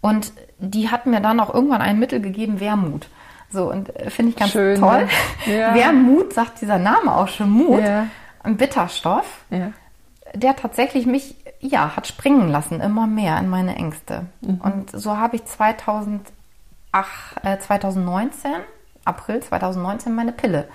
[0.00, 3.08] Und die hat mir dann auch irgendwann ein Mittel gegeben, Wermut.
[3.50, 5.08] So, und äh, finde ich ganz Schön, toll.
[5.46, 5.74] Ja.
[5.74, 7.82] Wermut sagt dieser Name auch schon Mut.
[7.82, 8.06] Ja.
[8.42, 9.72] Ein Bitterstoff, ja.
[10.34, 14.26] der tatsächlich mich ja, hat springen lassen, immer mehr in meine Ängste.
[14.40, 14.60] Mhm.
[14.60, 16.24] Und so habe ich 2008,
[17.42, 18.52] äh, 2019,
[19.04, 20.68] April 2019, meine Pille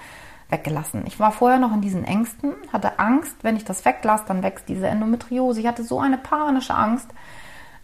[0.50, 1.04] weggelassen.
[1.08, 4.67] Ich war vorher noch in diesen Ängsten, hatte Angst, wenn ich das weglasse, dann wächst
[4.67, 5.60] diese Endometriose.
[5.60, 7.10] Ich hatte so eine panische Angst,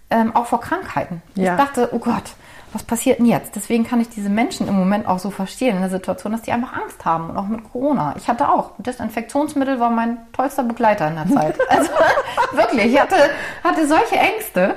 [0.10, 1.22] ähm, auch vor Krankheiten.
[1.36, 1.54] Ja.
[1.54, 2.36] Ich dachte, oh Gott,
[2.72, 3.56] was passiert denn jetzt?
[3.56, 6.52] Deswegen kann ich diese Menschen im Moment auch so verstehen in der Situation, dass die
[6.52, 8.14] einfach Angst haben und auch mit Corona.
[8.18, 8.72] Ich hatte auch.
[8.78, 11.58] Desinfektionsmittel war mein tollster Begleiter in der Zeit.
[11.70, 11.90] Also
[12.52, 13.16] wirklich, ich hatte,
[13.64, 14.76] hatte solche Ängste.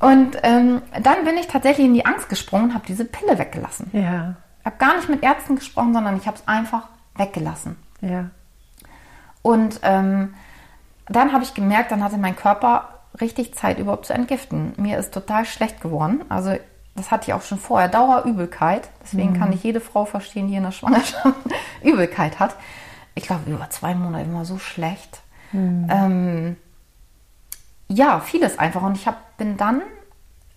[0.00, 3.90] Und ähm, dann bin ich tatsächlich in die Angst gesprungen und habe diese Pille weggelassen.
[3.92, 7.76] Ja, Ich habe gar nicht mit Ärzten gesprochen, sondern ich habe es einfach weggelassen.
[8.00, 8.30] ja.
[9.42, 10.34] Und ähm,
[11.08, 12.88] dann habe ich gemerkt, dann hatte mein Körper
[13.20, 14.72] richtig Zeit überhaupt zu entgiften.
[14.76, 16.24] Mir ist total schlecht geworden.
[16.28, 16.56] Also
[16.96, 18.88] das hatte ich auch schon vorher, Dauerübelkeit.
[19.02, 21.34] Deswegen kann ich jede Frau verstehen, die in der Schwangerschaft
[21.82, 22.56] Übelkeit hat.
[23.14, 25.20] Ich glaube, über zwei Monate immer so schlecht.
[25.90, 26.56] Ähm,
[27.88, 28.82] ja, vieles einfach.
[28.82, 29.82] Und ich hab, bin dann,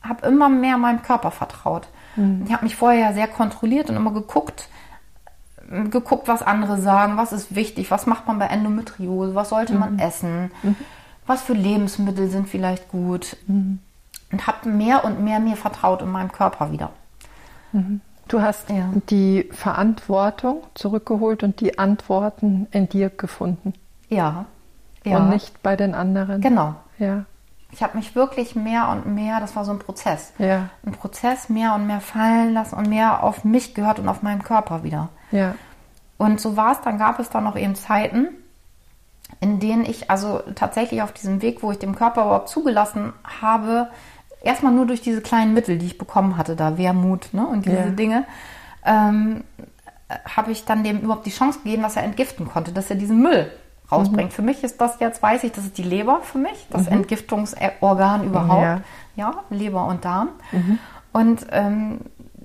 [0.02, 1.88] habe immer mehr meinem Körper vertraut.
[2.46, 4.68] Ich habe mich vorher ja sehr kontrolliert und immer geguckt,
[5.90, 10.00] geguckt, was andere sagen, was ist wichtig, was macht man bei Endometriose, was sollte man
[10.00, 10.52] essen,
[11.28, 13.38] was für Lebensmittel sind vielleicht gut.
[14.32, 16.92] Und habe mehr und mehr mir vertraut in meinem Körper wieder.
[18.28, 18.90] Du hast Ja.
[19.10, 23.74] die Verantwortung zurückgeholt und die Antworten in dir gefunden
[24.08, 24.46] Ja.
[25.04, 25.18] Ja.
[25.18, 26.42] und nicht bei den anderen.
[26.42, 26.76] Genau.
[26.98, 27.26] Ja,
[27.72, 30.34] Ich habe mich wirklich mehr und mehr, das war so ein Prozess.
[30.40, 34.22] ja, Ein Prozess mehr und mehr fallen lassen und mehr auf mich gehört und auf
[34.24, 35.10] meinen Körper wieder.
[35.32, 35.54] ja,
[36.18, 38.30] Und so war es, dann gab es dann noch eben Zeiten,
[39.40, 43.88] in denen ich also tatsächlich auf diesem Weg, wo ich dem Körper überhaupt zugelassen habe,
[44.42, 47.76] erstmal nur durch diese kleinen Mittel, die ich bekommen hatte, da Wermut ne, und diese
[47.76, 47.90] Ja.
[47.90, 48.26] Dinge,
[48.86, 49.44] ähm,
[50.36, 53.22] habe ich dann dem überhaupt die Chance gegeben, dass er entgiften konnte, dass er diesen
[53.22, 53.52] Müll
[53.92, 54.34] rausbringt.
[54.34, 58.24] Für mich ist das jetzt, weiß ich, das ist die Leber für mich, das Entgiftungsorgan
[58.24, 58.64] überhaupt.
[58.64, 58.82] Ja.
[59.16, 60.30] Ja, Leber und Darm.
[61.12, 62.00] Und ähm,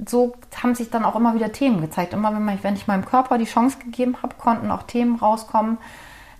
[0.07, 2.13] so haben sich dann auch immer wieder Themen gezeigt.
[2.13, 5.79] Immer wenn, man, wenn ich meinem Körper die Chance gegeben habe, konnten auch Themen rauskommen,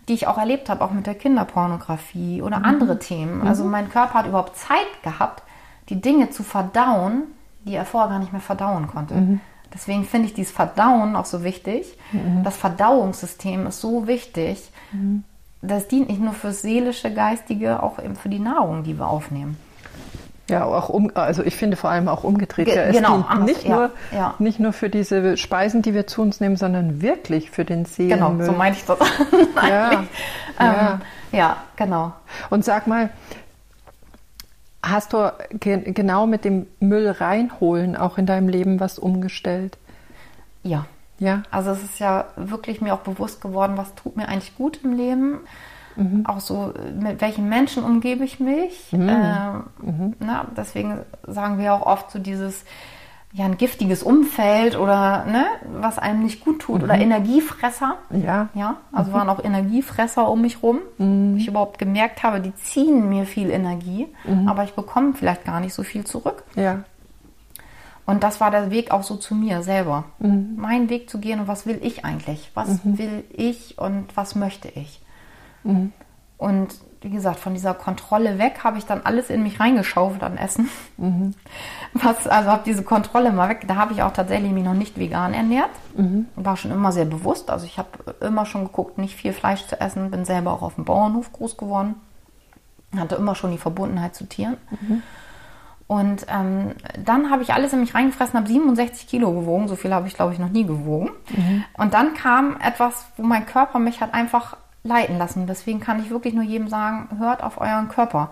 [0.09, 3.47] die ich auch erlebt habe, auch mit der Kinderpornografie oder andere Themen.
[3.47, 5.43] Also mein Körper hat überhaupt Zeit gehabt,
[5.89, 7.25] die Dinge zu verdauen,
[7.65, 9.15] die er vorher gar nicht mehr verdauen konnte.
[9.73, 11.99] Deswegen finde ich dieses Verdauen auch so wichtig.
[12.45, 14.71] Das Verdauungssystem ist so wichtig.
[15.63, 19.57] Das dient nicht nur fürs seelische, geistige, auch eben für die Nahrung, die wir aufnehmen.
[20.51, 22.67] Ja, auch um, also ich finde vor allem auch umgedreht.
[22.67, 24.35] Ge- ja, es genau, anders, nicht ja, nur, ja.
[24.39, 28.27] nicht nur für diese Speisen, die wir zu uns nehmen, sondern wirklich für den Genau,
[28.29, 28.47] Seelenmüll.
[28.47, 28.99] so meine ich das.
[29.69, 30.09] ja, eigentlich.
[30.59, 30.93] ja.
[30.95, 31.01] Ähm,
[31.33, 32.13] ja, genau.
[32.51, 33.11] Und sag mal,
[34.83, 39.79] hast du ge genau mit dem Müll reinholen auch in deinem Leben was umgestellt?
[40.63, 40.87] Ja.
[41.21, 44.81] Ja, Also es ist ja wirklich mir auch bewusst geworden, was tut mir eigentlich gut
[44.83, 45.39] im Leben.
[46.25, 48.93] Auch so, mit welchen Menschen umgebe ich mich.
[48.93, 52.65] Ähm, Na, deswegen sagen wir auch oft so dieses,
[53.33, 55.45] ja, ein giftiges Umfeld oder ne,
[55.81, 57.97] was einem nicht gut tut oder Energiefresser.
[58.11, 60.79] ja, Ja, also waren auch Energiefresser um mich rum.
[60.99, 64.07] wo Ich überhaupt gemerkt habe, die ziehen mir viel Energie,
[64.47, 66.43] aber ich bekomme vielleicht gar nicht so viel zurück.
[66.55, 66.85] ja,
[68.07, 70.05] Und das war der Weg auch so zu mir selber.
[70.19, 72.51] Meinen Weg zu gehen und was will ich eigentlich?
[72.55, 75.01] Was will ich und was möchte ich?
[76.39, 80.39] Und wie gesagt, von dieser Kontrolle weg habe ich dann alles in mich reingeschaufelt an
[80.39, 80.71] Essen.
[81.93, 83.65] Was, also habe diese Kontrolle mal weg.
[83.69, 85.71] Da habe ich auch tatsächlich mich noch nicht vegan ernährt.
[86.37, 87.51] War schon immer sehr bewusst.
[87.51, 87.89] Also ich habe
[88.21, 90.11] immer schon geguckt, nicht viel Fleisch zu essen.
[90.11, 91.97] Bin selber auch auf dem Bauernhof groß geworden.
[92.97, 94.57] Hatte immer schon die Verbundenheit zu Tieren.
[95.87, 96.73] Und ähm,
[97.05, 99.69] dann habe ich alles in mich reingefressen, habe 67 Kilo gewogen.
[99.69, 101.11] So viel habe ich, glaube ich, noch nie gewogen.
[101.75, 105.47] Und dann kam etwas, wo mein Körper mich hat einfach leiten lassen.
[105.47, 108.31] Deswegen kann ich wirklich nur jedem sagen, hört auf euren Körper.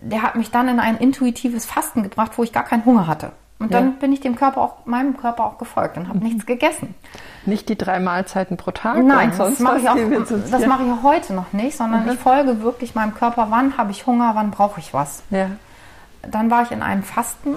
[0.00, 3.32] Der hat mich dann in ein intuitives Fasten gebracht, wo ich gar keinen Hunger hatte.
[3.58, 3.90] Und dann Ja.
[4.00, 6.94] bin ich dem Körper auch, meinem Körper auch gefolgt und habe nichts gegessen.
[7.46, 9.02] nicht die drei Mahlzeiten pro Tag.
[9.02, 9.96] Nein, und das sonst mache ich, auch,
[10.26, 13.76] sonst- das mache ich auch heute noch nicht, sondern ich folge wirklich meinem Körper, wann
[13.78, 15.22] habe ich Hunger, wann brauche ich was.
[15.30, 15.46] Ja,
[16.22, 17.56] Dann war ich in einem Fasten,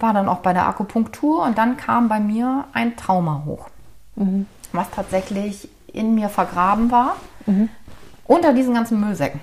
[0.00, 3.68] war dann auch bei der Akupunktur und dann kam bei mir ein Trauma hoch,
[4.72, 7.16] was tatsächlich in mir vergraben war,
[8.26, 9.40] unter diesen ganzen Müllsäcken.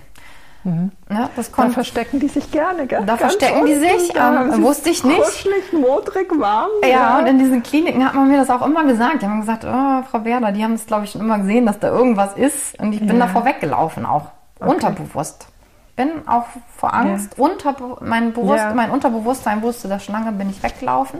[0.65, 0.89] Ne,
[1.35, 2.87] das da konnte, verstecken die sich gerne.
[2.87, 2.99] Gell?
[3.01, 5.21] Da Ganz verstecken die sich, da ähm, wusste ich nicht.
[5.21, 6.69] Kuschelig, modrig, warm.
[6.89, 9.21] ja, und in diesen Kliniken hat man mir das auch immer gesagt.
[9.21, 11.79] Die haben gesagt, oh, Frau Werder, die haben es, glaube ich, schon immer gesehen, dass
[11.79, 12.79] da irgendwas ist.
[12.79, 13.25] Und ich bin Ja.
[13.25, 14.27] davor weggelaufen auch,
[14.59, 15.47] unterbewusst.
[15.97, 16.45] Bin auch
[16.77, 18.73] vor Angst, unter, mein, Bewusst, Ja.
[18.73, 21.19] mein Unterbewusstsein wusste das schon lange, bin ich weggelaufen.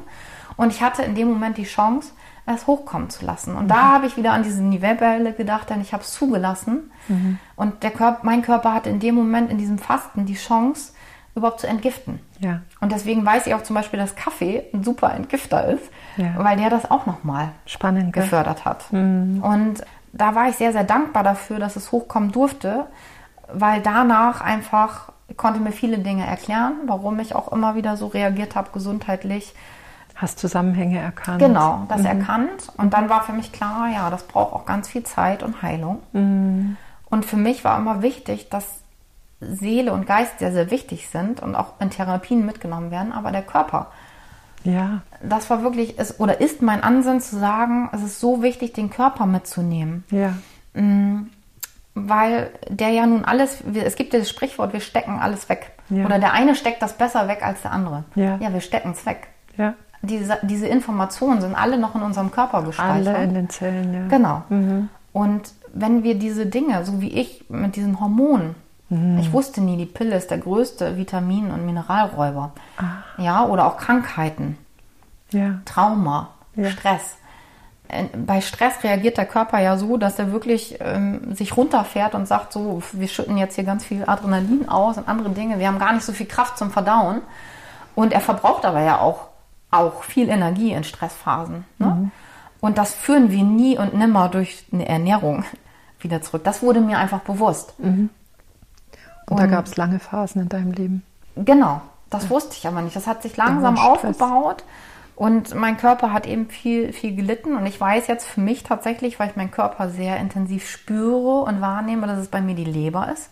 [0.56, 2.12] Und ich hatte in dem Moment die Chance,
[2.46, 3.56] es hochkommen zu lassen.
[3.56, 6.92] Und da habe ich wieder an diese Nivellbälle gedacht, denn ich habe es zugelassen.
[7.56, 10.94] Und der Körper, mein Körper hatte in dem Moment, in diesem Fasten, die Chance,
[11.36, 12.20] überhaupt zu entgiften.
[12.40, 12.62] Ja.
[12.80, 15.84] Und deswegen weiß ich auch zum Beispiel, dass Kaffee ein super Entgifter ist,
[16.18, 16.34] Ja.
[16.38, 18.86] weil der das auch nochmal Spannend, gefördert hat.
[18.92, 19.76] Und
[20.12, 22.86] da war ich sehr, sehr dankbar dafür, dass es hochkommen durfte,
[23.52, 28.56] weil danach einfach konnte mir viele Dinge erklären, warum ich auch immer wieder so reagiert
[28.56, 29.56] habe, gesundheitlich.
[30.16, 31.40] Hast Zusammenhänge erkannt.
[31.40, 32.72] Genau, das erkannt.
[32.78, 36.00] Und dann war für mich klar, ja, das braucht auch ganz viel Zeit und Heilung.
[37.10, 38.66] Und für mich war immer wichtig, dass
[39.40, 43.42] Seele und Geist sehr, sehr wichtig sind und auch in Therapien mitgenommen werden, aber der
[43.42, 43.88] Körper.
[44.64, 45.02] Ja.
[45.22, 48.90] Das war wirklich, ist, oder ist mein Ansinn zu sagen, es ist so wichtig, den
[48.90, 50.06] Körper mitzunehmen.
[50.10, 50.34] Ja.
[51.96, 55.72] Weil der ja nun alles, es gibt ja das Sprichwort, wir stecken alles weg.
[55.90, 56.06] Ja.
[56.06, 58.06] Oder der eine steckt das besser weg als der andere.
[58.16, 58.38] Ja.
[58.38, 59.28] ja wir stecken es weg.
[59.58, 59.74] Ja.
[60.04, 63.08] Diese, diese Informationen sind alle noch in unserem Körper gespeichert.
[63.16, 64.08] Alle in den Zellen, ja.
[64.10, 64.44] Genau.
[65.14, 68.56] Und wenn wir diese Dinge, so wie ich mit diesen Hormonen,
[69.20, 72.52] ich wusste nie, die Pille ist der größte Vitamin- und Mineralräuber.
[73.18, 74.56] Ja, oder auch Krankheiten,
[75.32, 75.56] Ja.
[75.66, 76.70] Trauma, Ja.
[76.70, 77.16] Stress.
[77.88, 82.28] Äh, Bei Stress reagiert der Körper ja so, dass er wirklich ähm, sich runterfährt und
[82.28, 85.58] sagt so, wir schütten jetzt hier ganz viel Adrenalin aus und andere Dinge.
[85.58, 87.22] Wir haben gar nicht so viel Kraft zum Verdauen.
[87.96, 89.28] Und er verbraucht aber ja auch,
[89.74, 91.66] auch viel Energie in Stressphasen.
[91.80, 92.12] Ne?
[92.62, 95.44] Und das führen wir nie und nimmer durch eine Ernährung
[96.00, 96.44] wieder zurück.
[96.44, 97.74] Das wurde mir einfach bewusst.
[99.30, 101.04] Und da gab es lange Phasen in deinem Leben.
[101.36, 102.96] Genau, das wusste ich aber nicht.
[102.96, 104.64] Das hat sich langsam aufgebaut
[105.16, 107.56] und mein Körper hat eben viel, viel gelitten.
[107.56, 111.62] Und ich weiß jetzt für mich tatsächlich, weil ich meinen Körper sehr intensiv spüre und
[111.62, 113.30] wahrnehme, dass es bei mir die Leber ist.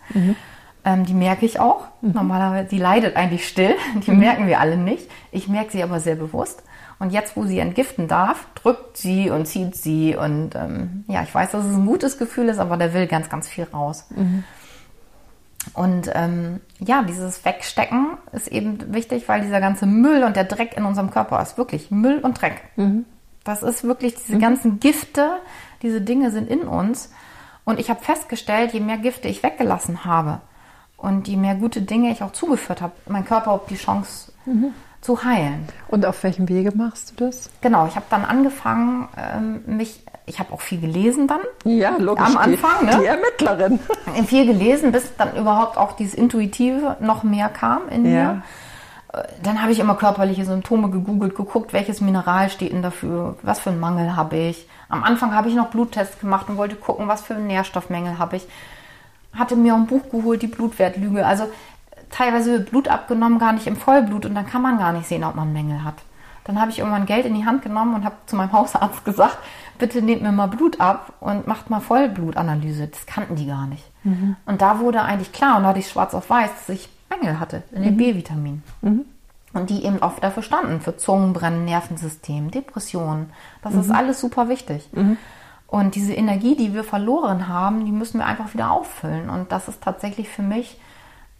[0.84, 1.88] Ähm, die merke ich auch.
[2.00, 3.74] Normalerweise, die leidet eigentlich still.
[4.06, 5.08] Die merken wir alle nicht.
[5.30, 6.62] Ich merke sie aber sehr bewusst.
[6.98, 10.16] Und jetzt, wo sie entgiften darf, drückt sie und zieht sie.
[10.16, 13.28] Und ähm, ja, ich weiß, dass es ein gutes Gefühl ist, aber der will ganz,
[13.28, 14.06] ganz viel raus.
[15.74, 20.76] Und ähm, ja, dieses Wegstecken ist eben wichtig, weil dieser ganze Müll und der Dreck
[20.76, 22.62] in unserem Körper ist wirklich Müll und Dreck.
[23.44, 25.38] Das ist wirklich diese ganzen Gifte,
[25.82, 27.12] diese Dinge sind in uns.
[27.64, 30.40] Und ich habe festgestellt, je mehr Gifte ich weggelassen habe
[31.02, 34.32] und je mehr gute Dinge ich auch zugeführt habe, mein Körper hat die Chance
[35.00, 35.68] zu heilen.
[35.88, 37.50] Und auf welchem Wege machst du das?
[37.60, 41.40] Genau, ich habe dann angefangen, ähm, mich, ich habe auch viel gelesen dann.
[41.64, 42.24] Ja, logisch.
[42.24, 42.98] Am Anfang, die, ne?
[43.00, 43.80] Die Ermittlerin.
[44.26, 48.10] viel gelesen, bis dann überhaupt auch dieses Intuitive noch mehr kam in Ja.
[48.34, 48.42] mir.
[49.12, 53.58] Äh, Dann habe ich immer körperliche Symptome gegoogelt, geguckt, welches Mineral steht denn dafür, was
[53.58, 54.66] für einen Mangel habe ich.
[54.88, 58.36] Am Anfang habe ich noch Bluttests gemacht und wollte gucken, was für einen Nährstoffmängel habe
[58.36, 58.46] ich.
[59.34, 61.24] Hatte mir ein Buch geholt, die Blutwertlüge.
[61.26, 61.48] Also
[62.10, 65.24] teilweise wird Blut abgenommen, gar nicht im Vollblut und dann kann man gar nicht sehen,
[65.24, 65.94] ob man Mängel hat.
[66.44, 69.38] Dann habe ich irgendwann Geld in die Hand genommen und habe zu meinem Hausarzt gesagt,
[69.78, 72.88] bitte nehmt mir mal Blut ab und macht mal Vollblutanalyse.
[72.88, 73.84] Das kannten die gar nicht.
[74.46, 77.38] Und da wurde eigentlich klar, und da hatte ich schwarz auf weiß, dass ich Mängel
[77.40, 78.62] hatte in den B-Vitaminen.
[79.54, 83.30] Und die eben auch dafür standen, für Zungenbrennen, Nervensystem, Depressionen.
[83.62, 84.88] Das ist alles super wichtig.
[85.72, 89.30] Und diese Energie, die wir verloren haben, die müssen wir einfach wieder auffüllen.
[89.30, 90.78] Und das ist tatsächlich für mich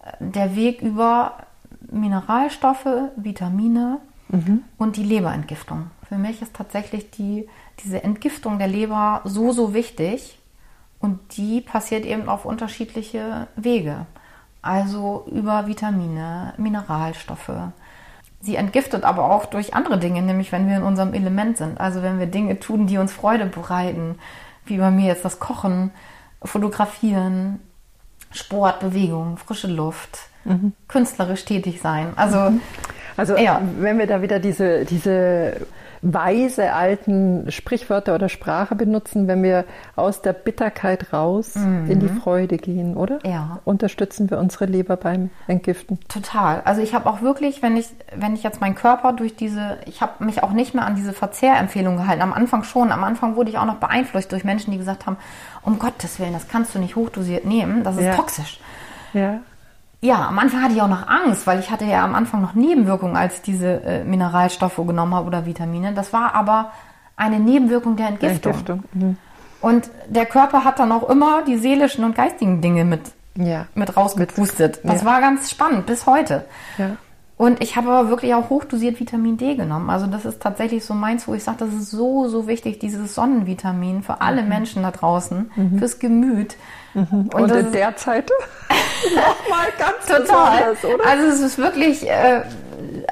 [0.02, 1.34] äh, der Weg über
[1.90, 3.98] Mineralstoffe, Vitamine
[4.78, 5.90] und die Leberentgiftung.
[6.08, 7.46] Für mich ist tatsächlich die,
[7.84, 10.38] diese Entgiftung der Leber so, so wichtig.
[10.98, 14.06] Und die passiert eben auf unterschiedliche Wege.
[14.62, 17.52] Also über Vitamine, Mineralstoffe.
[18.44, 21.80] Sie entgiftet aber auch durch andere Dinge, nämlich wenn wir in unserem Element sind.
[21.80, 24.18] Also wenn wir Dinge tun, die uns Freude bereiten,
[24.66, 25.92] wie bei mir jetzt das Kochen,
[26.42, 27.60] Fotografieren,
[28.32, 30.18] Sport, Bewegung, frische Luft,
[30.88, 32.12] künstlerisch tätig sein.
[32.16, 32.52] Also
[33.16, 33.60] Also Ja.
[33.78, 35.66] wenn wir da wieder diese, diese
[36.02, 42.56] weise alten Sprichwörter oder Sprache benutzen, wenn wir aus der Bitterkeit raus in die Freude
[42.56, 43.20] gehen, oder?
[43.24, 43.30] Mhm.
[43.30, 43.58] Ja.
[43.64, 46.00] Unterstützen wir unsere Leber beim Entgiften.
[46.08, 46.60] Total.
[46.64, 47.86] Also ich habe auch wirklich, wenn ich,
[48.16, 51.12] wenn ich jetzt meinen Körper durch diese, ich habe mich auch nicht mehr an diese
[51.12, 52.22] Verzehrempfehlung gehalten.
[52.22, 52.90] Am Anfang schon.
[52.90, 55.16] Am Anfang wurde ich auch noch beeinflusst durch Menschen, die gesagt haben,
[55.62, 58.16] um Gottes Willen, das kannst du nicht hochdosiert nehmen, das ist Ja.
[58.16, 58.58] toxisch.
[59.12, 59.38] Ja.
[60.04, 62.54] Ja, am Anfang hatte ich auch noch Angst, weil ich hatte ja am Anfang noch
[62.54, 65.92] Nebenwirkungen, als ich diese äh, Mineralstoffe genommen habe oder Vitamine.
[65.94, 66.72] Das war aber
[67.16, 68.52] eine Nebenwirkung der Entgiftung.
[68.52, 68.84] Entgiftung.
[68.94, 69.16] Mhm.
[69.60, 73.66] Und der Körper hat dann auch immer die seelischen und geistigen Dinge mit Ja.
[73.76, 74.80] mit rausgepustet.
[74.82, 75.06] Das Ja.
[75.06, 76.46] war ganz spannend bis heute.
[76.78, 76.96] Ja.
[77.38, 79.90] Und ich habe aber wirklich auch hochdosiert Vitamin D genommen.
[79.90, 83.14] Also das ist tatsächlich so meins, wo ich sage, das ist so, so wichtig, dieses
[83.14, 86.56] Sonnenvitamin für alle Menschen da draußen, fürs Gemüt.
[86.94, 88.30] Und, das in der Zeit
[89.14, 90.76] nochmal ganz total.
[90.94, 91.06] oder?
[91.06, 92.42] Also es ist wirklich äh,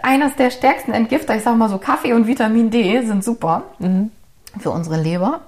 [0.03, 1.35] eines der stärksten Entgifter.
[1.35, 4.11] Ich sage mal so, Kaffee und Vitamin D sind super Mhm.
[4.59, 5.41] für unsere Leber.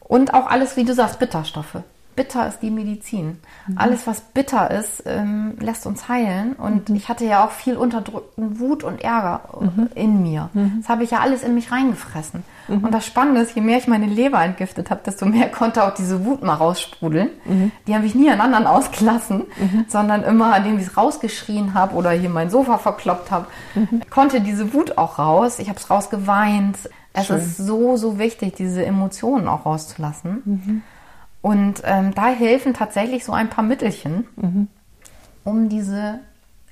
[0.00, 1.78] Und auch alles, wie du sagst, Bitterstoffe.
[2.16, 3.38] Bitter ist die Medizin.
[3.66, 3.78] Mhm.
[3.78, 6.54] Alles, was bitter ist, ähm, lässt uns heilen.
[6.54, 6.96] Und mhm.
[6.96, 9.88] ich hatte ja auch viel unterdrückten Wut und Ärger mhm.
[9.94, 10.50] in mir.
[10.52, 10.78] Mhm.
[10.80, 12.44] Das habe ich ja alles in mich reingefressen.
[12.68, 12.84] Mhm.
[12.84, 15.94] Und das Spannende ist, je mehr ich meine Leber entgiftet habe, desto mehr konnte auch
[15.94, 17.30] diese Wut mal raussprudeln.
[17.44, 17.72] Mhm.
[17.86, 19.44] Die habe ich nie an anderen ausgelassen,
[19.88, 23.46] sondern immer, indem ich es rausgeschrien habe oder hier mein Sofa verkloppt habe,
[24.10, 25.58] konnte diese Wut auch raus.
[25.58, 26.76] Ich habe es rausgeweint.
[27.12, 27.36] Es Schön.
[27.36, 30.82] ist so, so wichtig, diese Emotionen auch rauszulassen.
[31.44, 34.68] Und ähm, da helfen tatsächlich so ein paar Mittelchen, mhm.
[35.44, 36.20] um diese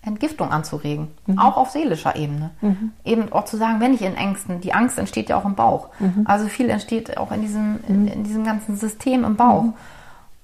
[0.01, 1.39] Entgiftung anzuregen, mhm.
[1.39, 2.53] auch auf seelischer Ebene.
[2.63, 2.93] Mhm.
[3.05, 5.91] Eben auch zu sagen, wenn ich in Ängsten, die Angst entsteht ja auch im Bauch.
[5.99, 6.25] Mhm.
[6.25, 8.09] Also viel entsteht auch in diesem, in, mhm.
[8.09, 9.65] in diesem ganzen System im Bauch.
[9.65, 9.75] Mhm.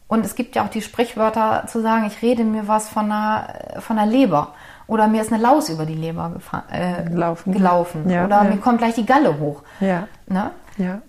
[0.09, 3.79] Und es gibt ja auch die Sprichwörter zu sagen, ich rede mir was von der,
[3.81, 4.53] von der Leber.
[4.89, 6.33] Oder mir ist eine Laus über die Leber
[6.71, 7.55] äh, gelaufen.
[7.55, 8.11] gelaufen.
[8.11, 8.51] Ja, Oder ja.
[8.51, 9.63] mir kommt gleich die Galle hoch.
[9.81, 10.07] Ja.
[10.27, 10.51] Ne?
[10.77, 11.01] ja.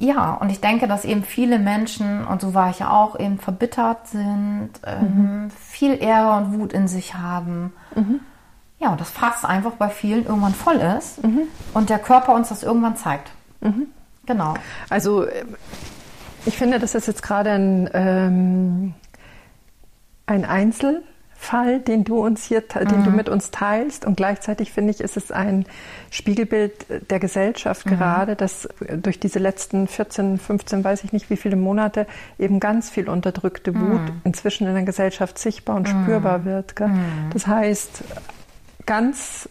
[0.00, 3.38] Ja, und ich denke, dass eben viele Menschen, und so war ich ja auch, eben
[3.38, 5.50] verbittert sind, ähm, mhm.
[5.50, 7.74] viel Ärger und Wut in sich haben.
[7.94, 8.20] Mhm.
[8.78, 11.42] Ja, und das Fass einfach bei vielen irgendwann voll ist mhm.
[11.74, 13.30] und der Körper uns das irgendwann zeigt.
[13.60, 13.88] Mhm.
[14.24, 14.54] Genau.
[14.88, 15.26] Also
[16.46, 18.94] ich finde, das ist jetzt gerade ein, ähm,
[20.24, 21.02] ein Einzel.
[21.42, 23.16] Fall, den du uns hier, den du mhm.
[23.16, 24.04] mit uns teilst.
[24.04, 25.64] Und gleichzeitig finde ich, ist es ein
[26.10, 27.96] Spiegelbild der Gesellschaft mhm.
[27.96, 28.68] gerade, dass
[29.02, 32.06] durch diese letzten 14, 15, weiß ich nicht wie viele Monate
[32.38, 34.20] eben ganz viel unterdrückte Wut mhm.
[34.24, 36.02] inzwischen in der Gesellschaft sichtbar und mhm.
[36.02, 36.76] spürbar wird.
[36.76, 36.88] Gell?
[36.88, 37.30] Mhm.
[37.32, 38.04] Das heißt,
[38.84, 39.48] ganz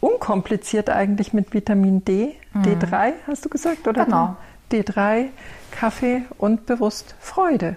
[0.00, 2.62] unkompliziert eigentlich mit Vitamin D, mhm.
[2.62, 4.06] D3 hast du gesagt, oder?
[4.06, 4.36] Genau.
[4.72, 5.26] D3,
[5.70, 7.76] Kaffee und bewusst Freude.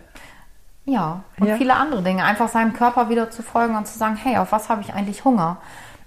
[0.89, 1.55] Ja, und ja.
[1.55, 2.23] viele andere Dinge.
[2.23, 5.23] Einfach seinem Körper wieder zu folgen und zu sagen, hey, auf was habe ich eigentlich
[5.23, 5.57] Hunger?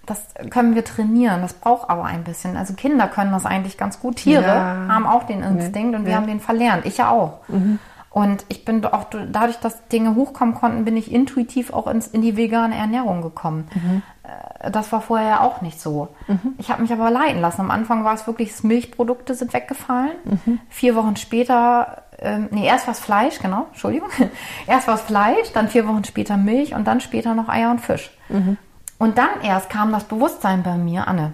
[0.07, 2.57] Das können wir trainieren, das braucht aber ein bisschen.
[2.57, 4.17] Also Kinder können das eigentlich ganz gut.
[4.17, 4.87] Tiere ja.
[4.89, 5.97] haben auch den Instinkt nee.
[5.97, 6.17] und wir ja.
[6.17, 6.85] haben den verlernt.
[6.87, 7.47] Ich ja auch.
[7.49, 7.79] Mhm.
[8.11, 12.21] Und ich bin auch dadurch, dass Dinge hochkommen konnten, bin ich intuitiv auch ins, in
[12.21, 13.69] die vegane Ernährung gekommen.
[13.75, 14.03] Mhm.
[14.23, 16.09] Äh, das war vorher auch nicht so.
[16.29, 16.55] Mhm.
[16.59, 17.61] Ich habe mich aber leiten lassen.
[17.61, 20.13] Am Anfang war es wirklich, Milchprodukte sind weggefallen.
[20.25, 20.61] Mhm.
[20.69, 24.09] Vier Wochen später ähm, nee, erst war es Fleisch, genau, Entschuldigung.
[24.67, 27.81] Erst war es Fleisch, dann vier Wochen später Milch und dann später noch Eier und
[27.81, 28.11] Fisch.
[28.29, 28.57] Mhm.
[28.99, 31.33] Und dann erst kam das Bewusstsein bei mir, Anne.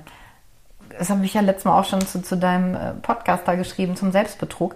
[0.99, 3.97] Das habe ich ja letztes Mal auch schon zu, zu deinem äh, Podcast da geschrieben,
[3.97, 4.75] zum Selbstbetrug.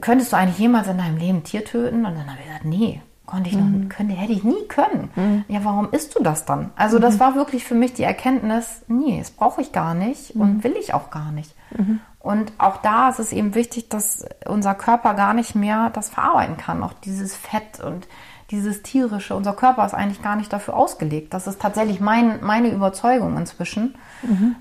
[0.00, 2.06] Könntest du eigentlich jemals in deinem Leben ein Tier töten?
[2.06, 3.02] Und dann habe ich gesagt, nee,
[3.34, 3.82] konnte ich mhm.
[3.82, 5.10] noch, könnte, hätte ich nie können.
[5.16, 5.44] Mhm.
[5.48, 6.70] Ja, warum isst du das dann?
[6.76, 7.20] Also das mhm.
[7.20, 10.64] war wirklich für mich die Erkenntnis, nee, das brauche ich gar nicht und mhm.
[10.64, 11.52] will ich auch gar nicht.
[11.76, 11.98] Mhm.
[12.20, 16.56] Und auch da ist es eben wichtig, dass unser Körper gar nicht mehr das verarbeiten
[16.56, 16.82] kann.
[16.84, 18.06] Auch dieses Fett und
[18.52, 19.34] dieses tierische.
[19.34, 21.34] Unser Körper ist eigentlich gar nicht dafür ausgelegt.
[21.34, 23.96] Das ist tatsächlich mein, meine Überzeugung inzwischen.
[24.22, 24.54] Mhm.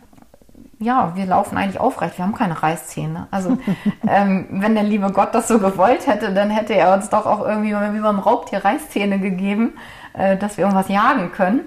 [0.80, 2.18] Ja, wir laufen eigentlich aufrecht.
[2.18, 3.28] Wir haben keine Reißzähne.
[3.32, 3.58] Also,
[4.08, 7.46] ähm, wenn der liebe Gott das so gewollt hätte, dann hätte er uns doch auch
[7.46, 9.74] irgendwie wie beim Raubtier Reißzähne gegeben,
[10.14, 11.62] äh, dass wir irgendwas jagen können.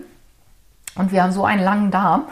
[0.97, 2.25] Und wir haben so einen langen Darm.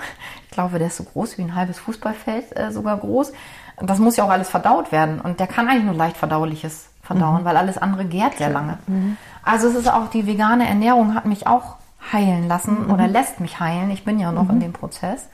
[0.47, 3.33] Ich glaube, der ist so groß wie ein halbes Fußballfeld, äh, sogar groß.
[3.79, 5.21] Das muss ja auch alles verdaut werden.
[5.21, 7.45] Und der kann eigentlich nur leicht verdauliches verdauen, mhm.
[7.45, 8.79] weil alles andere gärt sehr lange.
[8.87, 9.17] Mhm.
[9.43, 11.77] Also es ist auch die vegane Ernährung hat mich auch
[12.13, 12.91] heilen lassen mhm.
[12.91, 13.91] oder lässt mich heilen.
[13.91, 14.61] Ich bin ja noch in mhm.
[14.61, 15.29] dem Prozess.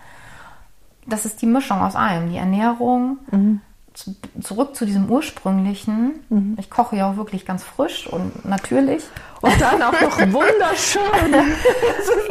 [1.06, 2.30] Das ist die Mischung aus allem.
[2.30, 3.60] Die Ernährung, mhm
[3.94, 6.20] zu, zurück zu diesem ursprünglichen.
[6.28, 6.56] Mhm.
[6.58, 9.04] Ich koche ja auch wirklich ganz frisch und natürlich.
[9.40, 11.02] Und dann auch noch wunderschön.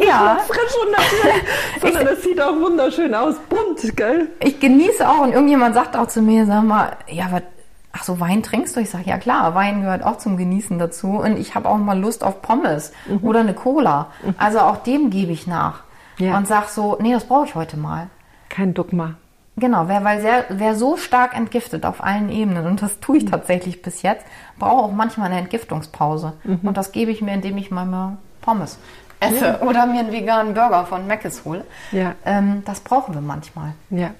[0.05, 0.37] ja.
[0.47, 1.43] Frisch und natürlich.
[1.81, 3.35] Sondern das sieht auch wunderschön aus.
[3.49, 4.29] Bunt, gell?
[4.39, 7.43] Ich genieße auch und irgendjemand sagt auch zu mir, sag mal, ja, was,
[7.91, 8.79] ach so, Wein trinkst du?
[8.79, 11.19] Ich sage, ja klar, Wein gehört auch zum Genießen dazu.
[11.19, 13.19] Und ich habe auch mal Lust auf Pommes mhm.
[13.27, 14.07] oder eine Cola.
[14.23, 14.35] Mhm.
[14.37, 15.83] Also auch dem gebe ich nach.
[16.17, 16.37] Ja.
[16.37, 18.07] Und sag so, nee, das brauche ich heute mal.
[18.49, 19.15] Kein Dogma.
[19.55, 23.25] Genau, wer, weil sehr, wer so stark entgiftet auf allen Ebenen, und das tue ich
[23.25, 23.31] mhm.
[23.31, 24.25] tatsächlich bis jetzt,
[24.57, 26.33] brauche auch manchmal eine Entgiftungspause.
[26.43, 26.59] Mhm.
[26.63, 28.79] Und das gebe ich mir, indem ich mal Pommes
[29.19, 29.61] esse ja.
[29.61, 31.65] oder mir einen veganen Burger von Mc's hole.
[31.91, 32.15] Ja.
[32.25, 33.73] Ähm, das brauchen wir manchmal.
[33.89, 34.13] Ja.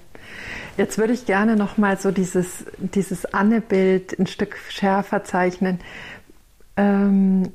[0.76, 5.80] Jetzt würde ich gerne noch mal so dieses, dieses Anne-Bild ein Stück schärfer zeichnen.
[6.76, 7.52] Ähm,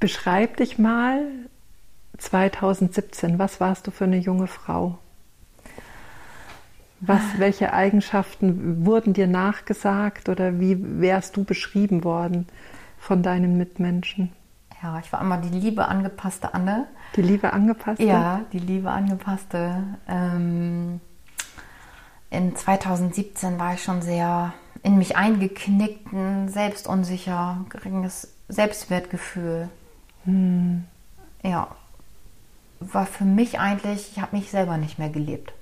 [0.00, 1.24] beschreib dich mal
[2.18, 3.38] 2017.
[3.38, 4.98] Was warst du für eine junge Frau?
[7.04, 12.46] Was, welche Eigenschaften wurden dir nachgesagt oder wie wärst du beschrieben worden
[12.96, 14.30] von deinen Mitmenschen?
[14.80, 16.86] Ja, ich war immer die liebe angepasste Anne.
[17.16, 18.04] Die liebe angepasste?
[18.04, 19.82] Ja, die liebe angepasste.
[20.08, 21.00] Ähm,
[22.30, 24.52] in 2017 war ich schon sehr
[24.84, 26.08] in mich eingeknickt,
[26.46, 29.68] selbstunsicher, geringes Selbstwertgefühl.
[30.24, 30.84] Hm.
[31.42, 31.68] Ja,
[32.78, 35.52] war für mich eigentlich, ich habe mich selber nicht mehr gelebt.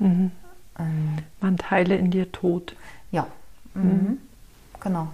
[0.00, 0.32] Mhm.
[0.78, 2.74] Ähm, Man teile in dir tot.
[3.10, 3.26] Ja,
[3.74, 3.82] mhm.
[3.82, 4.18] mhm.
[4.80, 5.08] genau.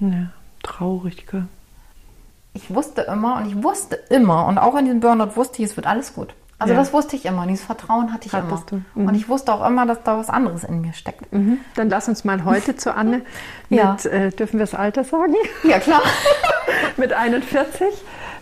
[0.00, 0.30] Ja,
[0.62, 1.46] traurig, gell?
[2.54, 5.76] ich wusste immer und ich wusste immer und auch in diesem Burnout wusste ich, es
[5.76, 6.34] wird alles gut.
[6.58, 6.78] Also Ja.
[6.80, 8.82] das wusste ich immer, dieses Vertrauen hatte ich Hattest immer.
[8.94, 9.08] Mhm.
[9.08, 11.32] Und ich wusste auch immer, dass da was anderes in mir steckt.
[11.32, 11.58] Mhm.
[11.74, 13.22] Dann lass uns mal heute zu Anne
[13.70, 13.92] Ja.
[13.92, 15.34] mit, äh, dürfen wir das Alter sagen?
[15.64, 16.00] Ja, klar.
[16.96, 17.88] mit 41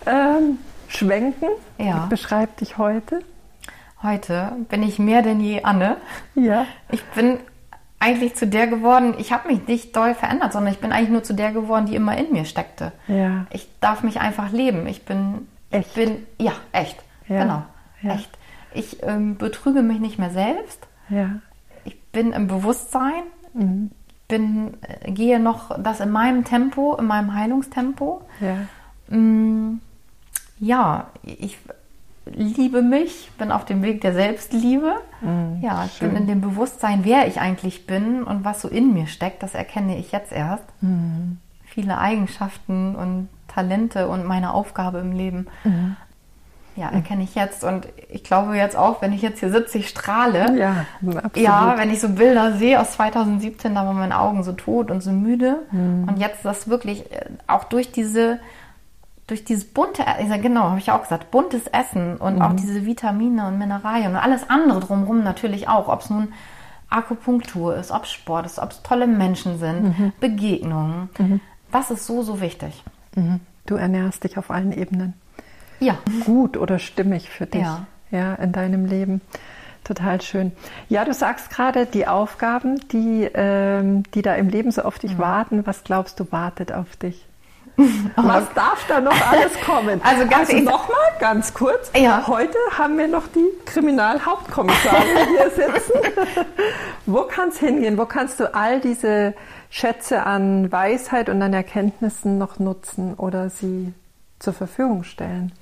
[0.07, 0.59] ähm,
[0.89, 1.49] schwenken.
[1.79, 2.07] Ja.
[2.11, 3.23] Beschreib dich heute.
[4.03, 5.97] Heute bin ich mehr denn je Anne.
[6.35, 6.67] Ja.
[6.91, 7.39] Ich bin
[8.01, 11.23] eigentlich zu der geworden, ich habe mich nicht doll verändert, sondern ich bin eigentlich nur
[11.23, 12.93] zu der geworden, die immer in mir steckte.
[13.07, 13.47] Ja.
[13.51, 14.87] Ich darf mich einfach leben.
[14.89, 15.89] Ich bin, Echt?
[15.89, 16.97] ich bin, ja, echt.
[17.29, 17.43] Ja.
[17.43, 17.63] Genau,
[18.03, 18.15] Ja.
[18.15, 18.31] echt.
[18.75, 20.81] Ich ähm, betrüge mich nicht mehr selbst.
[21.09, 21.31] Ja.
[21.85, 23.23] Ich bin im Bewusstsein,
[23.55, 23.91] Mhm.
[24.29, 28.23] bin, äh, gehe noch das in meinem Tempo, in meinem Heilungstempo.
[28.41, 29.15] Ja.
[29.17, 29.81] Mm,
[30.59, 31.59] Ja, ich
[32.27, 34.95] liebe mich, bin auf dem Weg der Selbstliebe.
[35.61, 39.07] ja, ich bin in dem Bewusstsein, wer ich eigentlich bin und was so in mir
[39.07, 40.65] steckt, das erkenne ich jetzt erst.
[41.65, 45.47] Viele Eigenschaften und Talente und meine Aufgabe im Leben.
[46.75, 49.91] Ja, erkenne ich jetzt und ich glaube jetzt auch, wenn ich jetzt hier sitze, ich
[49.91, 50.59] strahle.
[50.59, 51.37] Ja, absolut.
[51.37, 55.03] Ja, wenn ich so Bilder sehe aus 2017, da waren meine Augen so tot und
[55.03, 55.59] so müde.
[56.09, 58.39] Und jetzt das wirklich äh, auch durch diese,
[59.33, 62.85] durch dieses bunte, ich sag, genau, habe ich auch gesagt, buntes Essen und auch diese
[62.85, 66.35] Vitamine und Mineralien und alles andere drumherum natürlich auch, ob es nun
[66.91, 71.41] Akupunktur ist, ob es Sport ist, ob es tolle Menschen sind, Begegnungen.
[71.71, 72.85] Das ist so, so wichtig.
[73.17, 73.41] Mhm.
[73.65, 75.15] Du ernährst dich auf allen Ebenen.
[75.81, 75.97] Ja.
[76.27, 77.87] Gut oder stimmig für dich Ja.
[78.11, 79.23] ja, in deinem Leben.
[79.83, 80.53] Total schön.
[80.91, 85.17] Ja, du sagst gerade die Aufgaben, die, ähm, die da im Leben so auf dich
[85.17, 85.65] warten.
[85.65, 87.27] Was glaubst du, wartet auf dich?
[88.17, 90.01] Was darf da noch alles kommen?
[90.05, 91.91] Also ganz ehrlich- nochmal, ganz kurz.
[91.99, 92.25] Ja.
[92.27, 95.93] Heute haben wir noch die Kriminalhauptkommissarin hier sitzen.
[97.07, 97.99] Wo kann es hingehen?
[97.99, 99.35] Wo kannst du all diese
[99.71, 103.93] Schätze an Weisheit und an Erkenntnissen noch nutzen oder sie
[104.39, 105.53] zur Verfügung stellen?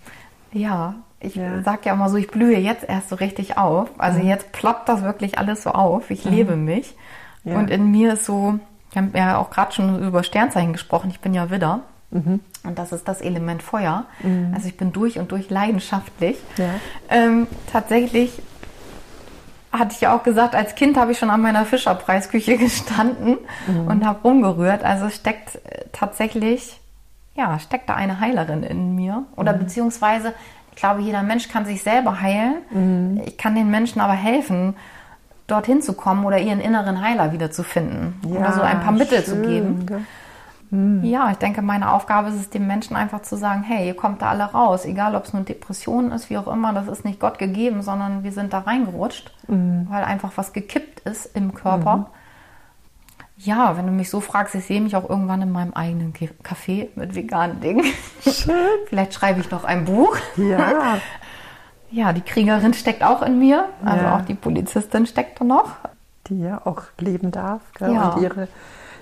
[0.52, 1.62] Ja, ich Ja.
[1.62, 3.88] sag ja immer so, ich blühe jetzt erst so richtig auf.
[3.98, 6.10] Also jetzt ploppt das wirklich alles so auf.
[6.10, 6.96] Ich lebe mich.
[7.44, 7.56] Ja.
[7.56, 8.58] Und in mir ist so,
[8.92, 11.80] wir haben ja auch gerade schon über Sternzeichen gesprochen, ich bin ja Widder.
[12.10, 14.04] Und das ist das Element Feuer.
[14.54, 16.36] Also ich bin durch und durch leidenschaftlich.
[16.56, 16.64] Ja.
[17.08, 18.42] Ähm, tatsächlich
[19.72, 23.38] hatte ich ja auch gesagt, als Kind habe ich schon an meiner Fischerpreisküche gestanden
[23.86, 24.82] und habe rumgerührt.
[24.82, 26.80] Also steckt äh, tatsächlich,
[27.36, 29.24] ja, steckt da eine Heilerin in mir.
[29.36, 30.34] Oder beziehungsweise,
[30.72, 33.20] ich glaube, jeder Mensch kann sich selber heilen.
[33.24, 34.74] Ich kann den Menschen aber helfen,
[35.46, 38.14] dorthin zu kommen oder ihren inneren Heiler wiederzufinden.
[38.24, 39.86] oder so ein paar Mittel zu geben.
[40.70, 41.00] Gell?
[41.04, 44.22] Ja, ich denke, meine Aufgabe ist es, dem Menschen einfach zu sagen, hey, ihr kommt
[44.22, 47.20] da alle raus, egal ob es nun Depression ist, wie auch immer, das ist nicht
[47.20, 52.06] Gott gegeben, sondern wir sind da reingerutscht, weil einfach was gekippt ist im Körper.
[53.36, 56.28] Ja, wenn du mich so fragst, ich sehe mich auch irgendwann in meinem eigenen Ge-
[56.44, 57.86] Café mit veganen Dingen.
[58.22, 58.54] Schön.
[58.86, 60.16] Vielleicht schreibe ich noch ein Buch.
[60.36, 60.98] Ja,
[61.92, 64.16] Ja, die Kriegerin steckt auch in mir, also Ja.
[64.16, 65.72] auch die Polizistin steckt da noch.
[66.28, 67.92] die ja auch leben darf gell?
[67.94, 68.10] Ja.
[68.10, 68.46] und ihre,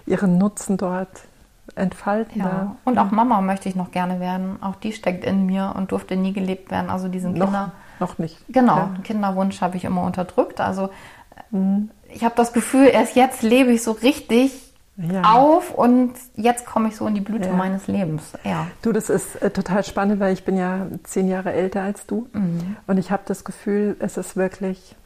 [0.06, 1.08] ihren Nutzen dort
[1.76, 4.62] entfalten Ja, und auch Mama möchte ich noch gerne werden.
[4.62, 6.90] Auch die steckt in mir und durfte nie gelebt werden.
[6.90, 7.72] Also diesen Kinder.
[8.00, 8.38] noch nicht.
[8.48, 8.90] Genau, Ja.
[9.04, 10.60] Kinderwunsch habe ich immer unterdrückt.
[10.60, 10.90] Also
[11.52, 11.56] äh,
[12.12, 15.22] ich habe das Gefühl, erst jetzt lebe ich so richtig Ja.
[15.34, 17.54] auf und jetzt komme ich so in die Blüte Ja.
[17.54, 18.32] meines Lebens.
[18.44, 18.66] Ja.
[18.82, 22.26] Du, das ist äh, total spannend, weil ich bin ja zehn Jahre älter als du
[22.32, 22.76] Mhm.
[22.86, 24.96] und ich habe das Gefühl, es ist wirklich,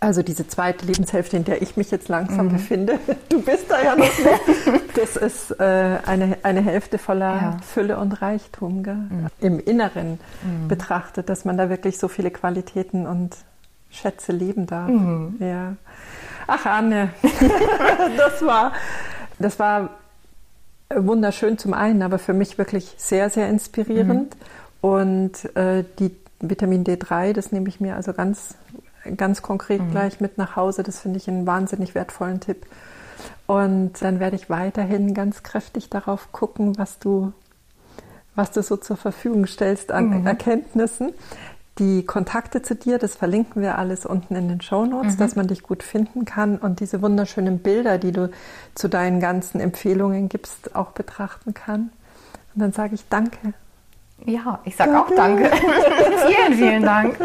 [0.00, 2.52] also diese zweite Lebenshälfte, in der ich mich jetzt langsam Mhm.
[2.52, 7.56] befinde, du bist da ja noch nicht, das ist äh, eine, eine Hälfte voller Ja.
[7.66, 8.96] Fülle und Reichtum, gell?
[9.40, 10.18] im Inneren
[10.68, 13.36] betrachtet, dass man da wirklich so viele Qualitäten und
[13.90, 14.90] Schätze leben darf.
[15.38, 15.74] Ja.
[16.46, 17.10] Ach Anne,
[18.16, 18.72] das war,
[19.38, 19.90] das war
[20.94, 24.36] wunderschön zum einen, aber für mich wirklich sehr, sehr inspirierend.
[24.80, 28.54] Und äh, die Vitamin D3, das nehme ich mir also ganz,
[29.16, 30.82] ganz konkret gleich mit nach Hause.
[30.82, 32.66] Das finde ich einen wahnsinnig wertvollen Tipp.
[33.46, 37.32] Und dann werde ich weiterhin ganz kräftig darauf gucken, was du,
[38.34, 41.12] was du so zur Verfügung stellst an Erkenntnissen.
[41.78, 45.62] Die Kontakte zu dir, das verlinken wir alles unten in den Shownotes, dass man dich
[45.62, 48.30] gut finden kann und diese wunderschönen Bilder, die du
[48.74, 51.90] zu deinen ganzen Empfehlungen gibst, auch betrachten kann.
[52.54, 53.54] Und dann sage ich Danke.
[54.24, 55.50] Ja, ich sage auch Danke.
[56.26, 57.16] vielen, vielen Dank.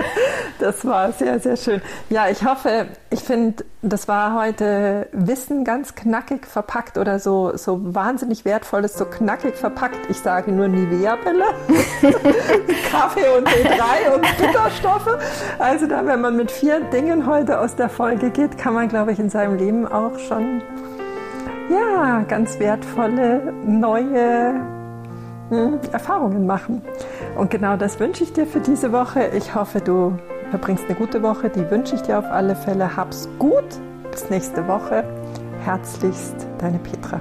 [0.59, 1.81] Das war sehr, sehr schön.
[2.09, 7.93] Ja, ich hoffe, ich finde, das war heute Wissen ganz knackig verpackt oder so, so
[7.93, 10.09] wahnsinnig wertvolles, so knackig verpackt.
[10.09, 11.45] Ich sage nur Nivea-Bälle,
[12.91, 15.17] Kaffee und D3 und Bitterstoffe.
[15.59, 19.11] Also da, wenn man mit vier Dingen heute aus der Folge geht, kann man, glaube
[19.11, 20.63] ich, in seinem Leben auch schon,
[21.69, 24.76] ja, ganz wertvolle, neue
[25.49, 26.81] Erfahrungen machen.
[27.37, 29.31] Und genau das wünsche ich dir für diese Woche.
[29.35, 30.17] Ich hoffe, du
[30.49, 31.49] verbringst eine gute Woche.
[31.49, 32.95] Die wünsche ich dir auf alle Fälle.
[32.95, 33.65] Hab's gut.
[34.11, 35.03] Bis nächste Woche.
[35.63, 37.19] Herzlichst, deine Petra.